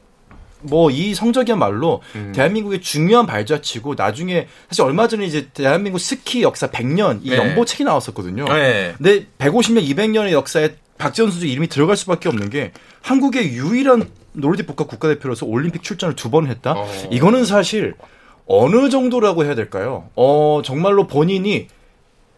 뭐 0.61 0.89
이 0.91 1.13
성적이야말로 1.13 2.01
음. 2.15 2.31
대한민국의 2.35 2.81
중요한 2.81 3.25
발자취고 3.25 3.95
나중에 3.95 4.47
사실 4.69 4.83
얼마 4.83 5.07
전에 5.07 5.25
이제 5.25 5.47
대한민국 5.53 5.99
스키 5.99 6.41
역사 6.41 6.67
100년 6.67 7.19
이 7.23 7.29
네. 7.29 7.37
연보 7.37 7.65
책이 7.65 7.83
나왔었거든요. 7.83 8.45
네. 8.45 8.93
근데 8.97 9.25
150년, 9.37 9.87
200년의 9.87 10.31
역사에 10.31 10.75
박지원 10.97 11.29
선수 11.31 11.45
이름이 11.45 11.67
들어갈 11.67 11.95
수밖에 11.95 12.27
없는 12.29 12.49
게 12.49 12.71
한국의 13.01 13.53
유일한 13.53 14.09
노르딕 14.35 14.65
복합 14.67 14.87
국가대표로서 14.87 15.45
올림픽 15.45 15.83
출전을 15.83 16.15
두 16.15 16.29
번 16.31 16.47
했다. 16.47 16.73
어. 16.73 16.87
이거는 17.11 17.45
사실 17.45 17.93
어느 18.47 18.89
정도라고 18.89 19.45
해야 19.45 19.55
될까요? 19.55 20.09
어 20.15 20.61
정말로 20.63 21.05
본인이 21.07 21.67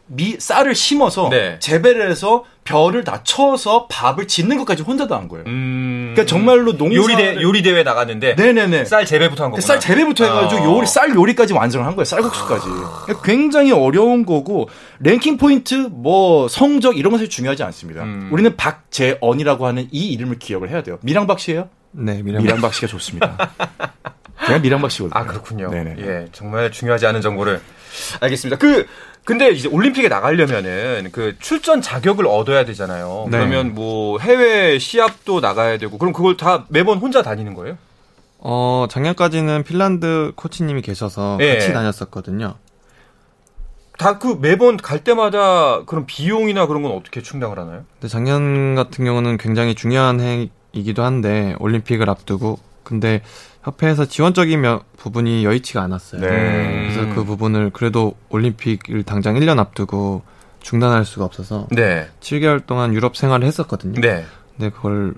미 0.08 0.36
쌀을 0.40 0.74
심어서 0.76 1.30
네. 1.30 1.58
재배를 1.60 2.10
해서 2.10 2.44
별을 2.70 3.04
다 3.04 3.22
쳐서 3.24 3.88
밥을 3.88 4.28
짓는 4.28 4.58
것까지 4.60 4.84
혼자 4.84 5.08
다 5.08 5.20
한 5.20 5.28
거예요. 5.28 5.46
음... 5.48 6.12
그러니까 6.14 6.26
정말로 6.30 6.78
농사 6.78 6.96
요리 6.96 7.16
대 7.16 7.42
요리 7.42 7.62
대회 7.62 7.84
나갔는데 7.84 8.36
네네네 8.36 8.86
쌀 8.86 9.06
재배부터 9.06 9.44
한 9.46 9.52
거구나. 9.52 9.66
쌀 9.66 9.80
재배부터 9.80 10.24
해가지고 10.24 10.62
어... 10.62 10.78
요리 10.78 10.88
쌀 10.88 11.14
요리까지 11.14 11.54
완성을 11.54 11.86
한 11.86 11.96
거예요. 11.96 12.06
쌀국수까지. 12.06 12.66
그러니까 12.68 13.22
굉장히 13.24 13.72
어려운 13.72 14.26
거고 14.26 14.70
랭킹 15.00 15.38
포인트 15.38 15.90
뭐 15.92 16.48
성적 16.48 16.98
이런 16.98 17.12
것이 17.12 17.28
중요하지 17.28 17.64
않습니다. 17.64 18.04
음... 18.04 18.30
우리는 18.32 18.56
박재언이라고 18.56 19.66
하는 19.66 19.88
이 19.92 20.12
이름을 20.14 20.40
기억을 20.40 20.70
해야 20.70 20.84
돼요. 20.84 21.00
미랑박 21.02 21.40
씨예요? 21.40 21.70
네, 21.92 22.22
미랑박, 22.22 22.44
미랑박 22.44 22.74
씨가 22.76 22.88
좋습니다. 22.88 23.50
제가 24.46 24.60
미랑박 24.60 24.90
씨거든요. 24.92 25.20
아 25.20 25.26
그렇군요. 25.26 25.70
네네. 25.70 25.96
예, 26.00 26.28
정말 26.32 26.72
중요하지 26.72 27.06
않은 27.08 27.22
정보를 27.22 27.62
알겠습니다. 28.22 28.58
그 28.58 28.86
근데 29.26 29.50
이제 29.52 29.68
올림픽에 29.68 30.08
나가려면은 30.08 31.10
그 31.12 31.36
출전 31.40 31.82
자격을 31.82 32.26
얻어야 32.26 32.66
되잖아요. 32.66 33.28
네. 33.30 33.38
그러면 33.38 33.76
뭐 33.76 34.18
해외 34.20 34.80
시합도 34.80 35.40
나가야 35.40 35.78
되고 35.78 35.98
그럼 35.98 36.14
그걸 36.14 36.36
다 36.38 36.66
매번 36.70 36.98
혼자 36.98 37.22
다니는 37.22 37.54
거예요? 37.54 37.78
어, 38.40 38.88
작년까지는 38.90 39.64
핀란드 39.64 40.32
코치님이 40.36 40.82
계셔서 40.82 41.36
네. 41.40 41.56
같이 41.56 41.74
다녔었거든요. 41.74 42.56
다 43.98 44.18
그 44.18 44.38
매번 44.40 44.78
갈 44.78 45.04
때마다 45.04 45.84
그런 45.84 46.06
비용이나 46.06 46.66
그런 46.68 46.82
건 46.84 46.94
어떻게 46.94 47.22
충당을 47.22 47.60
하나요? 47.60 47.84
근데 48.00 48.08
작년 48.08 48.74
같은 48.74 49.04
경우는 49.04 49.38
굉장히 49.38 49.76
중요한 49.76 50.22
해이기도 50.22 51.04
한데 51.04 51.54
올림픽을 51.60 52.10
앞두고 52.10 52.60
근데 52.90 53.22
협회에서 53.64 54.06
지원적인 54.06 54.64
부분이 54.98 55.46
여의치가 55.46 55.84
않았어요. 55.84 56.22
네. 56.22 56.90
그래서 56.90 57.14
그 57.14 57.24
부분을 57.24 57.70
그래도 57.70 58.16
올림픽을 58.30 59.04
당장 59.04 59.36
1년 59.36 59.60
앞두고 59.60 60.24
중단할 60.62 61.06
수가 61.06 61.24
없어서 61.26 61.68
네. 61.70 62.08
7개월 62.20 62.66
동안 62.66 62.96
유럽 62.96 63.16
생활을 63.16 63.46
했었거든요. 63.48 64.02
네. 64.02 64.26
근데 64.58 64.72
그걸 64.72 65.14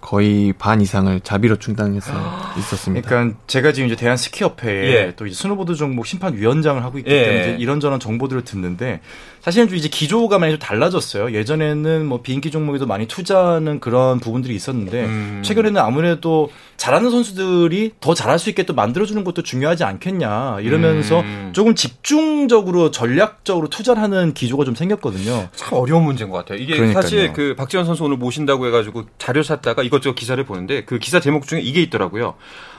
거의 0.00 0.54
반 0.54 0.80
이상을 0.80 1.20
자비로 1.20 1.56
충당해서 1.56 2.12
있었습니다. 2.58 3.08
그러니까 3.08 3.38
제가 3.46 3.72
지금 3.72 3.86
이제 3.86 3.96
대한 3.96 4.16
스키협회에 4.16 4.92
예. 4.92 5.14
또 5.16 5.26
이제 5.26 5.36
스노보드 5.36 5.74
종목 5.74 6.06
심판 6.06 6.36
위원장을 6.36 6.82
하고 6.82 6.98
있기 6.98 7.10
예. 7.10 7.24
때문에 7.24 7.56
이런저런 7.58 8.00
정보들을 8.00 8.44
듣는데 8.44 9.00
사실은 9.40 9.68
좀 9.68 9.76
이제 9.76 9.88
기조가 9.88 10.38
많이 10.38 10.52
좀 10.52 10.58
달라졌어요. 10.58 11.32
예전에는 11.34 12.06
뭐 12.06 12.22
비인기 12.22 12.50
종목에도 12.50 12.86
많이 12.86 13.06
투자하는 13.06 13.80
그런 13.80 14.20
부분들이 14.20 14.54
있었는데 14.54 15.04
음. 15.04 15.42
최근에는 15.44 15.80
아무래도 15.80 16.50
잘하는 16.80 17.10
선수들이 17.10 17.92
더 18.00 18.14
잘할 18.14 18.38
수 18.38 18.48
있게 18.48 18.62
또 18.62 18.72
만들어주는 18.72 19.22
것도 19.22 19.42
중요하지 19.42 19.84
않겠냐 19.84 20.60
이러면서 20.62 21.20
음. 21.20 21.50
조금 21.54 21.74
집중적으로 21.74 22.90
전략적으로 22.90 23.68
투자를 23.68 24.02
하는 24.02 24.32
기조가 24.32 24.64
좀 24.64 24.74
생겼거든요. 24.74 25.50
참 25.54 25.74
어려운 25.78 26.04
문제인 26.04 26.30
것 26.30 26.38
같아요. 26.38 26.56
이게 26.56 26.76
그러니까요. 26.76 27.02
사실 27.02 27.34
그 27.34 27.54
박지원 27.54 27.84
선수 27.84 28.02
오늘 28.04 28.16
모신다고 28.16 28.66
해가지고 28.66 29.04
자료 29.18 29.42
찾다가 29.42 29.82
이것저것 29.82 30.14
기사를 30.14 30.42
보는데 30.46 30.86
그 30.86 30.98
기사 30.98 31.20
제목 31.20 31.46
중에 31.46 31.60
이게 31.60 31.82
있더라고요. 31.82 32.36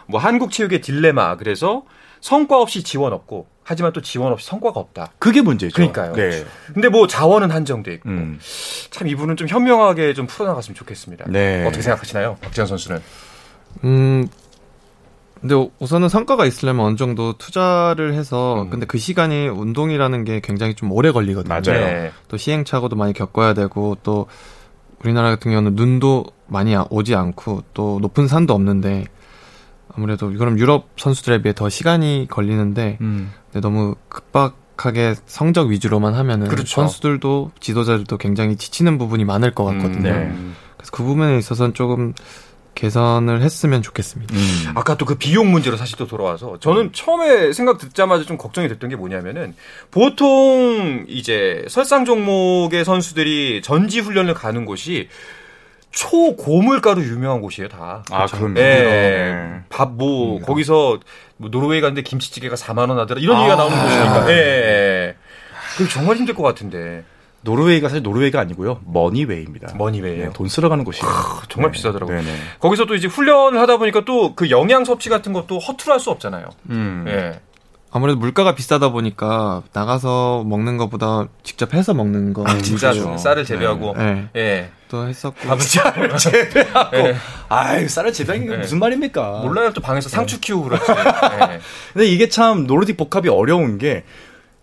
뭐 0.08 0.20
한국 0.20 0.50
체육의 0.50 0.82
딜레마 0.82 1.38
그래서 1.38 1.84
성과 2.22 2.60
없이 2.60 2.82
지원 2.82 3.14
없고 3.14 3.46
하지만 3.64 3.94
또 3.94 4.02
지원 4.02 4.34
없이 4.34 4.48
성과가 4.48 4.80
없다. 4.80 5.12
그게 5.20 5.44
문제죠. 5.44 5.76
그러니까요. 5.76 6.14
네. 6.14 6.44
근데 6.74 6.90
뭐 6.90 7.06
자원은 7.06 7.52
한정돼 7.52 7.94
있고 7.94 8.10
음. 8.10 8.40
참 8.90 9.08
이분은 9.08 9.38
좀 9.38 9.48
현명하게 9.48 10.16
좀 10.16 10.26
풀어나갔으면 10.26 10.74
좋겠습니다. 10.74 11.26
네. 11.30 11.64
어떻게 11.68 11.84
생각하시나요, 11.84 12.38
박지원 12.42 12.66
선수는? 12.66 13.00
음. 13.84 14.28
근데 15.42 15.56
우선은 15.80 16.08
성과가 16.08 16.46
있으려면 16.46 16.86
어느 16.86 16.96
정도 16.96 17.34
투자를 17.34 18.14
해서 18.14 18.62
음. 18.62 18.70
근데 18.70 18.86
그 18.86 19.00
시간이 19.00 19.48
운동이라는 19.48 20.24
게 20.24 20.40
굉장히 20.40 20.76
좀 20.76 20.92
오래 20.92 21.12
걸리거든요. 21.12 21.50
맞아요. 21.50 21.86
네. 21.86 22.12
또 22.28 22.38
시행착오도 22.38 22.96
많이 22.96 23.14
겪어야 23.14 23.56
되고 23.56 23.98
또 24.04 24.28
우리나라 25.04 25.30
같은 25.32 25.52
경우는 25.52 25.76
눈도 25.76 26.26
많이 26.46 26.76
오지 26.76 27.16
않고 27.16 27.64
또 27.74 27.98
높은 28.02 28.28
산도 28.28 28.54
없는데 28.54 29.06
아무래도 29.96 30.32
그럼 30.32 30.60
유럽 30.60 30.90
선수들에 30.98 31.42
비해 31.42 31.54
더 31.54 31.70
시간이 31.70 32.28
걸리는데 32.30 33.00
음. 33.02 33.32
근데 33.52 33.68
너무 33.68 33.96
급박하게 34.10 35.16
성적 35.26 35.70
위주로만 35.70 36.14
하면은 36.14 36.50
그렇죠. 36.50 36.82
선수들도 36.82 37.52
지도자들도 37.60 38.18
굉장히 38.18 38.58
지치는 38.58 39.00
부분이 39.00 39.26
많을 39.26 39.56
것 39.56 39.66
같거든요. 39.66 40.10
음, 40.10 40.14
네. 40.14 40.54
그래서 40.78 40.92
그 40.92 41.04
부분에 41.04 41.38
있어서는 41.40 41.74
조금 41.74 42.14
개선을 42.76 43.42
했으면 43.42 43.82
좋겠습니다. 43.82 44.34
음. 44.34 44.72
아까 44.76 44.96
또 44.96 45.06
그 45.06 45.16
비용 45.16 45.52
문제로 45.52 45.76
사실 45.78 45.98
또 45.98 46.08
돌아와서 46.08 46.58
저는 46.60 46.94
처음에 46.94 47.52
생각 47.54 47.78
듣자마자 47.78 48.24
좀 48.24 48.38
걱정이 48.38 48.68
됐던 48.70 48.90
게 48.90 48.96
뭐냐면은 48.96 49.56
보통 49.92 51.06
이제 51.08 51.66
설상 51.68 52.06
종목의 52.06 52.86
선수들이 52.86 53.62
전지 53.62 54.00
훈련을 54.00 54.34
가는 54.34 54.64
곳이 54.66 55.10
초고물가로 55.92 57.04
유명한 57.04 57.42
곳이에요, 57.42 57.68
다. 57.68 58.04
아, 58.12 58.26
그럼 58.28 58.56
예. 58.58 58.62
네. 58.62 59.60
밥, 59.70 59.92
뭐, 59.92 60.38
음. 60.38 60.42
거기서 60.42 61.00
뭐 61.36 61.50
노르웨이 61.50 61.82
갔는데 61.82 62.02
김치찌개가 62.04 62.56
4만원 62.56 62.96
하더라. 62.96 63.20
이런 63.20 63.36
아. 63.36 63.40
얘기가 63.42 63.56
나오는 63.58 63.78
곳이니까. 63.78 64.32
예. 64.32 64.36
예. 64.38 65.16
그 65.78 65.90
정말 65.90 66.16
힘들 66.16 66.34
것 66.34 66.44
같은데. 66.44 67.04
노르웨이가 67.44 67.90
사실 67.90 68.04
노르웨이가 68.04 68.40
아니고요. 68.40 68.82
Money 68.86 69.15
way입니다. 69.15 69.74
Money 69.76 69.98
way요. 69.98 70.26
네, 70.26 70.30
돈 70.34 70.48
쓰러 70.48 70.70
가는 70.70 70.84
곳이에요. 70.84 71.06
크, 71.12 71.48
정말 71.50 71.72
네. 71.72 71.76
비싸더라고요. 71.78 72.22
네네. 72.22 72.36
거기서 72.60 72.86
또 72.86 72.96
이제 72.96 73.08
훈련을 73.08 73.60
하다 73.60 73.78
보니까 73.78 74.06
또 74.06 74.36
그 74.36 74.50
영양 74.50 74.86
섭취 74.86 75.10
같은 75.10 75.34
것도 75.34 75.60
허투루 75.60 75.92
할 75.94 76.00
수 76.00 76.10
없잖아요. 76.12 76.46
음. 76.70 77.06
예. 77.08 77.40
아무래도 77.94 78.20
물가가 78.20 78.56
비싸다 78.56 78.90
보니까 78.90 79.64
나가서 79.74 80.46
먹는 80.48 80.78
것보다 80.78 81.28
직접 81.44 81.74
해서 81.74 81.94
먹는 81.94 82.32
거. 82.32 82.44
아, 82.48 82.58
진짜 82.60 82.94
쌀을 83.18 83.44
재배하고. 83.44 83.94
네. 83.98 84.14
네. 84.14 84.30
예. 84.42 84.70
또 84.88 85.08
했었고. 85.08 85.36
밥은 85.48 85.60
쌀을 85.60 86.16
재배하고. 86.18 86.96
네. 86.98 87.16
아유, 87.50 87.90
쌀을 87.90 88.14
재배하는 88.14 88.48
게 88.48 88.54
네. 88.54 88.58
무슨 88.62 88.80
말입니까? 88.80 89.42
몰라요. 89.44 89.74
또 89.74 89.82
방에서 89.82 90.08
상추 90.08 90.40
키우고 90.40 90.70
그렇지. 90.70 90.86
네. 90.88 91.60
근데 91.94 92.08
이게 92.08 92.30
참 92.30 92.66
노르딕 92.66 92.98
복합이 92.98 93.28
어려운 93.28 93.78
게 93.78 94.04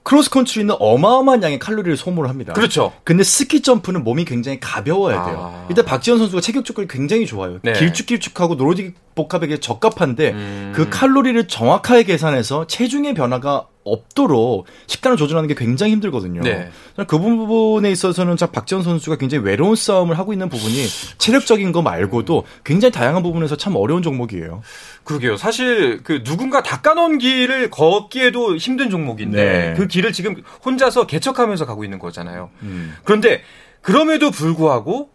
크로스컨트리는 0.02 0.74
어마어마한 0.78 1.42
양의 1.42 1.58
칼로리를 1.58 1.96
소모를 1.96 2.30
합니다. 2.30 2.52
그렇죠. 2.54 2.92
근데 3.04 3.22
스키 3.22 3.60
점프는 3.60 4.04
몸이 4.04 4.24
굉장히 4.24 4.58
가벼워야 4.58 5.24
돼요. 5.26 5.52
아... 5.54 5.66
일단 5.68 5.84
박지원 5.84 6.18
선수가 6.18 6.40
체격 6.40 6.64
조건이 6.64 6.88
굉장히 6.88 7.26
좋아요. 7.26 7.58
네. 7.62 7.74
길쭉길쭉하고 7.74 8.56
노르딕 8.56 8.94
복합에게 9.14 9.58
적합한데 9.58 10.30
음... 10.32 10.72
그 10.74 10.88
칼로리를 10.88 11.46
정확하게 11.46 12.04
계산해서 12.04 12.66
체중의 12.66 13.14
변화가 13.14 13.66
없도록 13.92 14.66
식단을 14.86 15.16
조절하는 15.16 15.48
게 15.48 15.54
굉장히 15.54 15.92
힘들거든요. 15.92 16.42
네. 16.42 16.70
그 17.06 17.18
부분에 17.18 17.90
있어서는 17.90 18.36
자 18.36 18.46
박지원 18.46 18.82
선수가 18.84 19.16
굉장히 19.16 19.44
외로운 19.44 19.76
싸움을 19.76 20.18
하고 20.18 20.32
있는 20.32 20.48
부분이 20.48 20.86
체력적인 21.18 21.72
거 21.72 21.82
말고도 21.82 22.44
굉장히 22.64 22.92
다양한 22.92 23.22
부분에서 23.22 23.56
참 23.56 23.76
어려운 23.76 24.02
종목이에요. 24.02 24.62
그러게요. 25.04 25.36
사실 25.36 26.02
그 26.02 26.22
누군가 26.22 26.62
닦아놓은 26.62 27.18
길을 27.18 27.70
걷기에도 27.70 28.56
힘든 28.56 28.90
종목인데 28.90 29.44
네. 29.44 29.74
그 29.76 29.86
길을 29.86 30.12
지금 30.12 30.42
혼자서 30.64 31.06
개척하면서 31.06 31.66
가고 31.66 31.84
있는 31.84 31.98
거잖아요. 31.98 32.50
음. 32.62 32.94
그런데 33.04 33.42
그럼에도 33.80 34.30
불구하고 34.30 35.10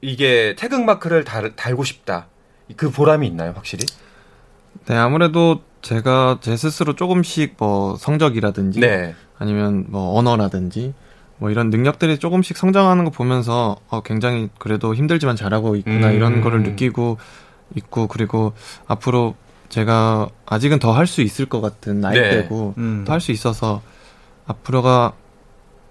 이게 0.00 0.54
태극 0.58 0.84
마크를 0.84 1.24
달, 1.24 1.56
달고 1.56 1.84
싶다. 1.84 2.28
그 2.76 2.90
보람이 2.90 3.26
있나요, 3.26 3.52
확실히? 3.54 3.86
네, 4.86 4.94
아무래도 4.96 5.62
제가 5.84 6.38
제 6.40 6.56
스스로 6.56 6.94
조금씩 6.96 7.54
뭐 7.58 7.96
성적이라든지 7.96 8.80
네. 8.80 9.14
아니면 9.38 9.84
뭐 9.88 10.18
언어라든지 10.18 10.94
뭐 11.36 11.50
이런 11.50 11.68
능력들이 11.68 12.18
조금씩 12.18 12.56
성장하는 12.56 13.04
거 13.04 13.10
보면서 13.10 13.76
어 13.88 14.00
굉장히 14.00 14.48
그래도 14.58 14.94
힘들지만 14.94 15.36
잘하고 15.36 15.76
있구나 15.76 16.08
음. 16.08 16.14
이런 16.14 16.40
거를 16.40 16.62
느끼고 16.62 17.18
있고 17.76 18.06
그리고 18.08 18.52
앞으로 18.86 19.34
제가 19.68 20.28
아직은 20.46 20.78
더 20.78 20.92
할 20.92 21.06
수 21.06 21.20
있을 21.20 21.46
것 21.46 21.60
같은 21.60 22.00
나이대고 22.00 22.74
네. 22.76 22.82
음. 22.82 23.04
더할 23.06 23.20
수 23.20 23.30
있어서 23.32 23.82
앞으로가 24.46 25.12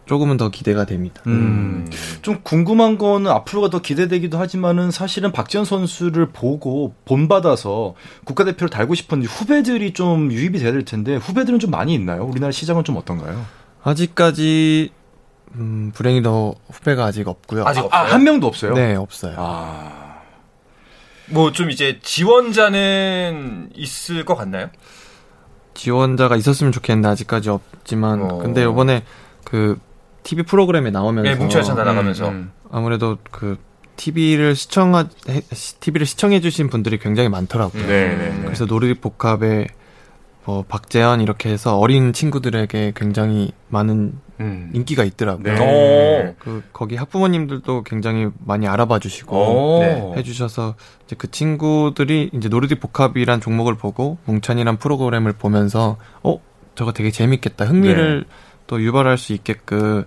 조금은 0.06 0.38
더 0.38 0.50
기대가 0.50 0.86
됩니다. 0.86 1.22
음. 1.28 1.90
좀 2.22 2.42
궁금한 2.44 2.98
거는 2.98 3.32
앞으로가 3.32 3.70
더 3.70 3.80
기대되기도 3.80 4.38
하지만은 4.38 4.92
사실은 4.92 5.32
박지현 5.32 5.64
선수를 5.66 6.28
보고 6.32 6.94
본받아서 7.06 7.96
국가대표를 8.26 8.70
달고 8.70 8.96
싶은 8.96 9.24
후배들이 9.24 9.94
좀 9.94 10.32
유입이 10.32 10.60
돼야 10.60 10.72
될 10.74 10.84
텐데 10.84 11.16
후배들은 11.16 11.60
좀 11.60 11.72
많이 11.72 11.94
있나요? 11.94 12.26
우리나라 12.26 12.52
시장은 12.52 12.84
좀 12.84 12.98
어떤가요? 12.98 13.46
아직까지 13.84 14.92
음, 15.56 15.92
불행히도 15.94 16.56
후배가 16.72 17.06
아직 17.06 17.28
없고요. 17.28 17.64
아직 17.66 17.82
없어요? 17.82 18.02
아, 18.02 18.06
한 18.12 18.24
명도 18.24 18.48
없어요? 18.48 18.74
네, 18.74 18.96
없어요. 18.96 19.36
아. 19.38 20.14
뭐 21.30 21.52
좀 21.54 21.72
이제 21.72 22.00
지원자는 22.04 23.70
있을 23.76 24.26
것 24.26 24.36
같나요? 24.36 24.70
지원자가 25.74 26.36
있었으면 26.36 26.72
좋겠는데 26.72 27.08
아직까지 27.08 27.50
없지만 27.50 28.22
어. 28.22 28.38
근데 28.40 28.64
이번에 28.64 29.04
그 29.44 29.80
TV 30.24 30.44
프로그램에 30.44 30.92
나오면서 30.92 31.30
네, 31.30 31.36
뭉쳐서 31.36 31.76
나가면서 31.76 32.30
음, 32.30 32.34
음. 32.34 32.52
아무래도 32.72 33.18
그 33.32 33.58
TV를 33.96 34.56
시청하 34.56 35.08
TV를 35.80 36.06
시청해 36.06 36.42
주신 36.42 36.70
분들이 36.70 36.98
굉장히 36.98 37.30
많더라고요. 37.30 37.86
네, 37.86 38.16
네, 38.16 38.30
네. 38.30 38.42
그래서 38.44 38.66
노르딕 38.66 39.02
복합에 39.02 39.68
뭐 40.46 40.64
박재현 40.68 41.22
이렇게 41.22 41.50
해서 41.50 41.78
어린 41.78 42.12
친구들에게 42.12 42.94
굉장히 42.96 43.52
많은 43.70 44.14
음. 44.40 44.72
인기가 44.74 45.04
있더라고요. 45.04 45.54
네. 45.54 46.36
그 46.40 46.64
거기 46.74 46.96
학부모님들도 46.96 47.84
굉장히 47.84 48.28
많이 48.46 48.68
알아봐 48.68 49.00
주시고 49.00 49.80
네. 49.82 50.14
해주셔서 50.18 50.76
이제 51.06 51.16
그 51.18 51.32
친구들이 51.32 52.32
이제 52.34 52.50
노르딕 52.50 52.82
복합이란 52.82 53.40
종목을 53.40 53.76
보고 53.76 54.18
뭉찬이란 54.26 54.78
프로그램을 54.78 55.34
보면서 55.34 55.98
어 56.24 56.42
저거 56.76 56.92
되게 56.92 57.12
재밌겠다 57.12 57.66
흥미를 57.66 58.26
네. 58.28 58.36
또 58.68 58.82
유발할 58.82 59.18
수 59.18 59.34
있게끔 59.34 60.06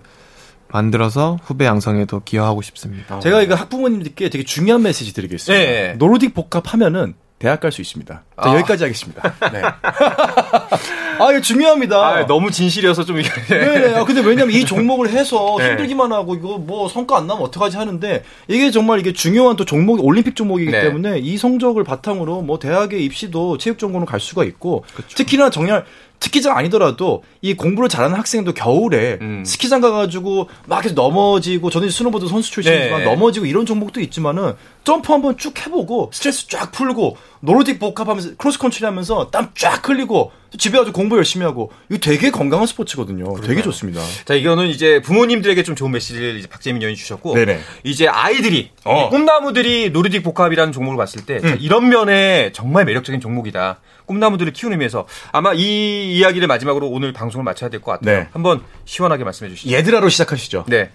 만들어서 0.69 1.37
후배 1.43 1.65
양성에도 1.65 2.21
기여하고 2.23 2.61
싶습니다. 2.61 3.19
제가 3.19 3.41
이거 3.41 3.55
학부모님들께 3.55 4.29
되게 4.29 4.43
중요한 4.43 4.81
메시지 4.83 5.13
드리겠습니다. 5.13 5.63
네. 5.63 5.95
노르딕 5.97 6.33
복합하면은 6.33 7.15
대학 7.39 7.59
갈 7.59 7.71
수 7.71 7.81
있습니다. 7.81 8.13
자, 8.15 8.23
아. 8.35 8.55
여기까지 8.55 8.83
하겠습니다. 8.83 9.21
네. 9.53 9.61
아, 9.61 11.31
이거 11.31 11.41
중요합니다. 11.41 11.97
아, 11.97 12.25
너무 12.25 12.49
진실이어서 12.49 13.05
좀. 13.05 13.17
네, 13.17 13.29
네. 13.49 13.95
아, 13.95 14.03
근데 14.05 14.21
왜냐면 14.21 14.55
이 14.55 14.65
종목을 14.65 15.09
해서 15.09 15.55
네. 15.59 15.69
힘들기만 15.69 16.11
하고 16.11 16.33
이거 16.35 16.57
뭐 16.57 16.87
성과 16.89 17.17
안 17.17 17.27
나면 17.27 17.43
어떡하지 17.43 17.77
하는데 17.77 18.23
이게 18.47 18.71
정말 18.71 18.99
이게 18.99 19.13
중요한 19.13 19.55
또 19.55 19.65
종목, 19.65 20.03
올림픽 20.03 20.35
종목이기 20.35 20.71
네. 20.71 20.81
때문에 20.81 21.19
이 21.19 21.37
성적을 21.37 21.83
바탕으로 21.83 22.41
뭐 22.41 22.57
대학에 22.57 22.97
입시도 22.97 23.59
체육 23.59 23.77
전공으로 23.77 24.07
갈 24.07 24.19
수가 24.19 24.43
있고 24.43 24.83
그쵸. 24.95 25.15
특히나 25.15 25.51
정말 25.51 25.85
스키장 26.19 26.57
아니더라도 26.57 27.23
이 27.41 27.53
공부를 27.53 27.89
잘하는 27.89 28.17
학생도 28.17 28.53
겨울에 28.53 29.17
음. 29.21 29.43
스키장 29.45 29.81
가가지고 29.81 30.49
막 30.65 30.81
계속 30.81 30.95
넘어지고 30.95 31.69
저는 31.69 31.89
스노보드 31.89 32.27
선수 32.27 32.51
출신이지만 32.51 32.99
네. 32.99 33.05
넘어지고 33.05 33.45
이런 33.45 33.65
종목도 33.65 34.01
있지만은 34.01 34.53
점프 34.83 35.11
한번 35.11 35.37
쭉 35.37 35.53
해보고 35.65 36.11
스트레스 36.13 36.47
쫙 36.47 36.71
풀고 36.71 37.17
노르딕 37.43 37.79
복합하면서 37.79 38.35
크로스컨트리 38.37 38.85
하면서 38.85 39.29
땀 39.29 39.51
쫙 39.55 39.87
흘리고 39.87 40.31
집에 40.57 40.77
가서 40.77 40.91
공부 40.91 41.17
열심히 41.17 41.45
하고 41.45 41.71
이거 41.89 41.99
되게 41.99 42.29
건강한 42.31 42.65
스포츠거든요. 42.67 43.23
그러니까요. 43.25 43.47
되게 43.47 43.61
좋습니다. 43.61 44.01
자 44.25 44.33
이거는 44.33 44.67
이제 44.67 45.01
부모님들에게 45.01 45.61
좀 45.63 45.75
좋은 45.75 45.91
메시지를 45.91 46.37
이제 46.37 46.47
박재민 46.47 46.81
위원이 46.81 46.95
주셨고 46.95 47.33
네네. 47.35 47.59
이제 47.83 48.07
아이들이 48.07 48.71
어. 48.85 49.09
꿈나무들이 49.09 49.91
노르딕 49.91 50.23
복합이라는 50.23 50.71
종목을 50.73 50.97
봤을 50.97 51.25
때 51.25 51.39
음. 51.43 51.57
이런 51.59 51.89
면에 51.89 52.51
정말 52.53 52.85
매력적인 52.85 53.19
종목이다. 53.21 53.79
꿈나무들을 54.05 54.53
키우는 54.53 54.75
의미에서 54.75 55.05
아마 55.33 55.53
이 55.53 56.17
이야기를 56.17 56.47
마지막으로 56.47 56.87
오늘 56.87 57.11
방송을 57.13 57.43
마쳐야 57.43 57.69
될 57.69 57.81
것 57.81 57.91
같아요. 57.91 58.19
네. 58.19 58.27
한번 58.31 58.61
시원하게 58.85 59.23
말씀해 59.25 59.49
주시죠. 59.51 59.75
얘들아로 59.75 60.07
시작하시죠. 60.09 60.65
네. 60.67 60.91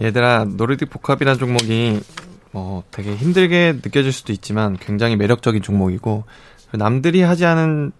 얘들아 0.00 0.44
노르딕 0.44 0.90
복합이라는 0.90 1.38
종목이 1.40 2.00
뭐 2.50 2.82
되게 2.90 3.14
힘들게 3.14 3.74
느껴질 3.82 4.12
수도 4.12 4.32
있지만 4.32 4.76
굉장히 4.76 5.16
매력적인 5.16 5.62
종목이고 5.62 6.24
남들이 6.72 7.22
하지 7.22 7.44
않은 7.44 7.92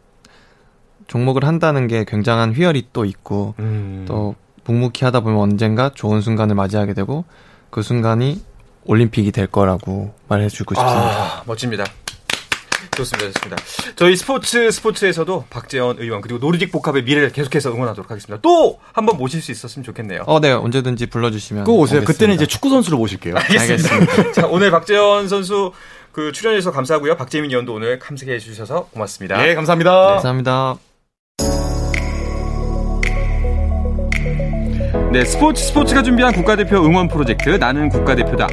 종목을 1.06 1.44
한다는 1.44 1.86
게 1.86 2.04
굉장한 2.06 2.52
휘열이 2.52 2.88
또 2.92 3.04
있고 3.04 3.54
음. 3.58 4.04
또 4.06 4.34
묵묵히 4.64 5.04
하다 5.04 5.20
보면 5.20 5.38
언젠가 5.38 5.90
좋은 5.94 6.20
순간을 6.20 6.54
맞이하게 6.54 6.92
되고 6.94 7.24
그 7.70 7.82
순간이 7.82 8.42
올림픽이 8.84 9.32
될 9.32 9.46
거라고 9.46 10.14
말해주고 10.28 10.74
싶습니다. 10.74 11.10
아, 11.10 11.42
멋집니다. 11.46 11.84
좋습니다, 12.98 13.30
좋습니다. 13.32 13.62
저희 13.96 14.16
스포츠 14.16 14.70
스포츠에서도 14.70 15.44
박재원 15.50 15.98
의원 15.98 16.20
그리고 16.20 16.38
노르딕 16.40 16.72
복합의 16.72 17.04
미래를 17.04 17.32
계속해서 17.32 17.72
응원하도록 17.72 18.10
하겠습니다. 18.10 18.40
또 18.42 18.78
한번 18.92 19.16
모실 19.16 19.40
수 19.42 19.52
있었으면 19.52 19.84
좋겠네요. 19.84 20.22
어, 20.26 20.40
네, 20.40 20.52
언제든지 20.52 21.06
불러 21.06 21.30
주시면 21.30 21.64
꼭 21.64 21.78
오세요. 21.80 21.98
오겠습니다. 21.98 22.12
그때는 22.12 22.34
이제 22.34 22.46
축구 22.46 22.70
선수로 22.70 22.98
모실게요. 22.98 23.36
알겠습니다. 23.36 23.94
알겠습니다. 23.94 24.32
자, 24.40 24.46
오늘 24.46 24.70
박재원 24.70 25.28
선수 25.28 25.72
그 26.12 26.32
출연해주셔서 26.32 26.74
감사하고요. 26.74 27.16
박재민 27.16 27.50
의원도 27.50 27.74
오늘 27.74 27.98
감사해 27.98 28.38
주셔서 28.38 28.88
고맙습니다. 28.92 29.40
네, 29.40 29.54
감사합니다. 29.54 29.90
네. 29.90 30.12
감사합니다. 30.14 30.87
네, 35.10 35.24
스포츠 35.24 35.64
스포츠가 35.64 36.02
준비한 36.02 36.34
국가대표 36.34 36.84
응원 36.84 37.08
프로젝트 37.08 37.48
나는 37.48 37.88
국가대표다. 37.88 38.46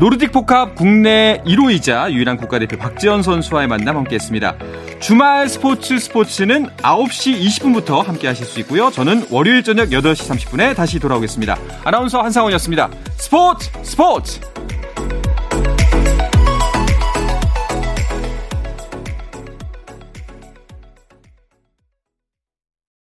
노르딕 0.00 0.32
복합 0.32 0.74
국내 0.74 1.40
1호이자 1.46 2.10
유일한 2.10 2.36
국가대표 2.36 2.76
박지원 2.76 3.22
선수와의 3.22 3.68
만남 3.68 3.96
함께했습니다. 3.98 4.56
주말 4.98 5.48
스포츠 5.48 6.00
스포츠는 6.00 6.66
9시 6.78 7.40
20분부터 7.40 8.04
함께 8.04 8.26
하실 8.26 8.46
수 8.46 8.58
있고요. 8.60 8.90
저는 8.90 9.26
월요일 9.30 9.62
저녁 9.62 9.90
8시 9.90 10.28
30분에 10.28 10.74
다시 10.74 10.98
돌아오겠습니다. 10.98 11.56
아나운서 11.84 12.20
한상원이었습니다. 12.20 12.90
스포츠 13.16 13.70
스포츠! 13.84 14.40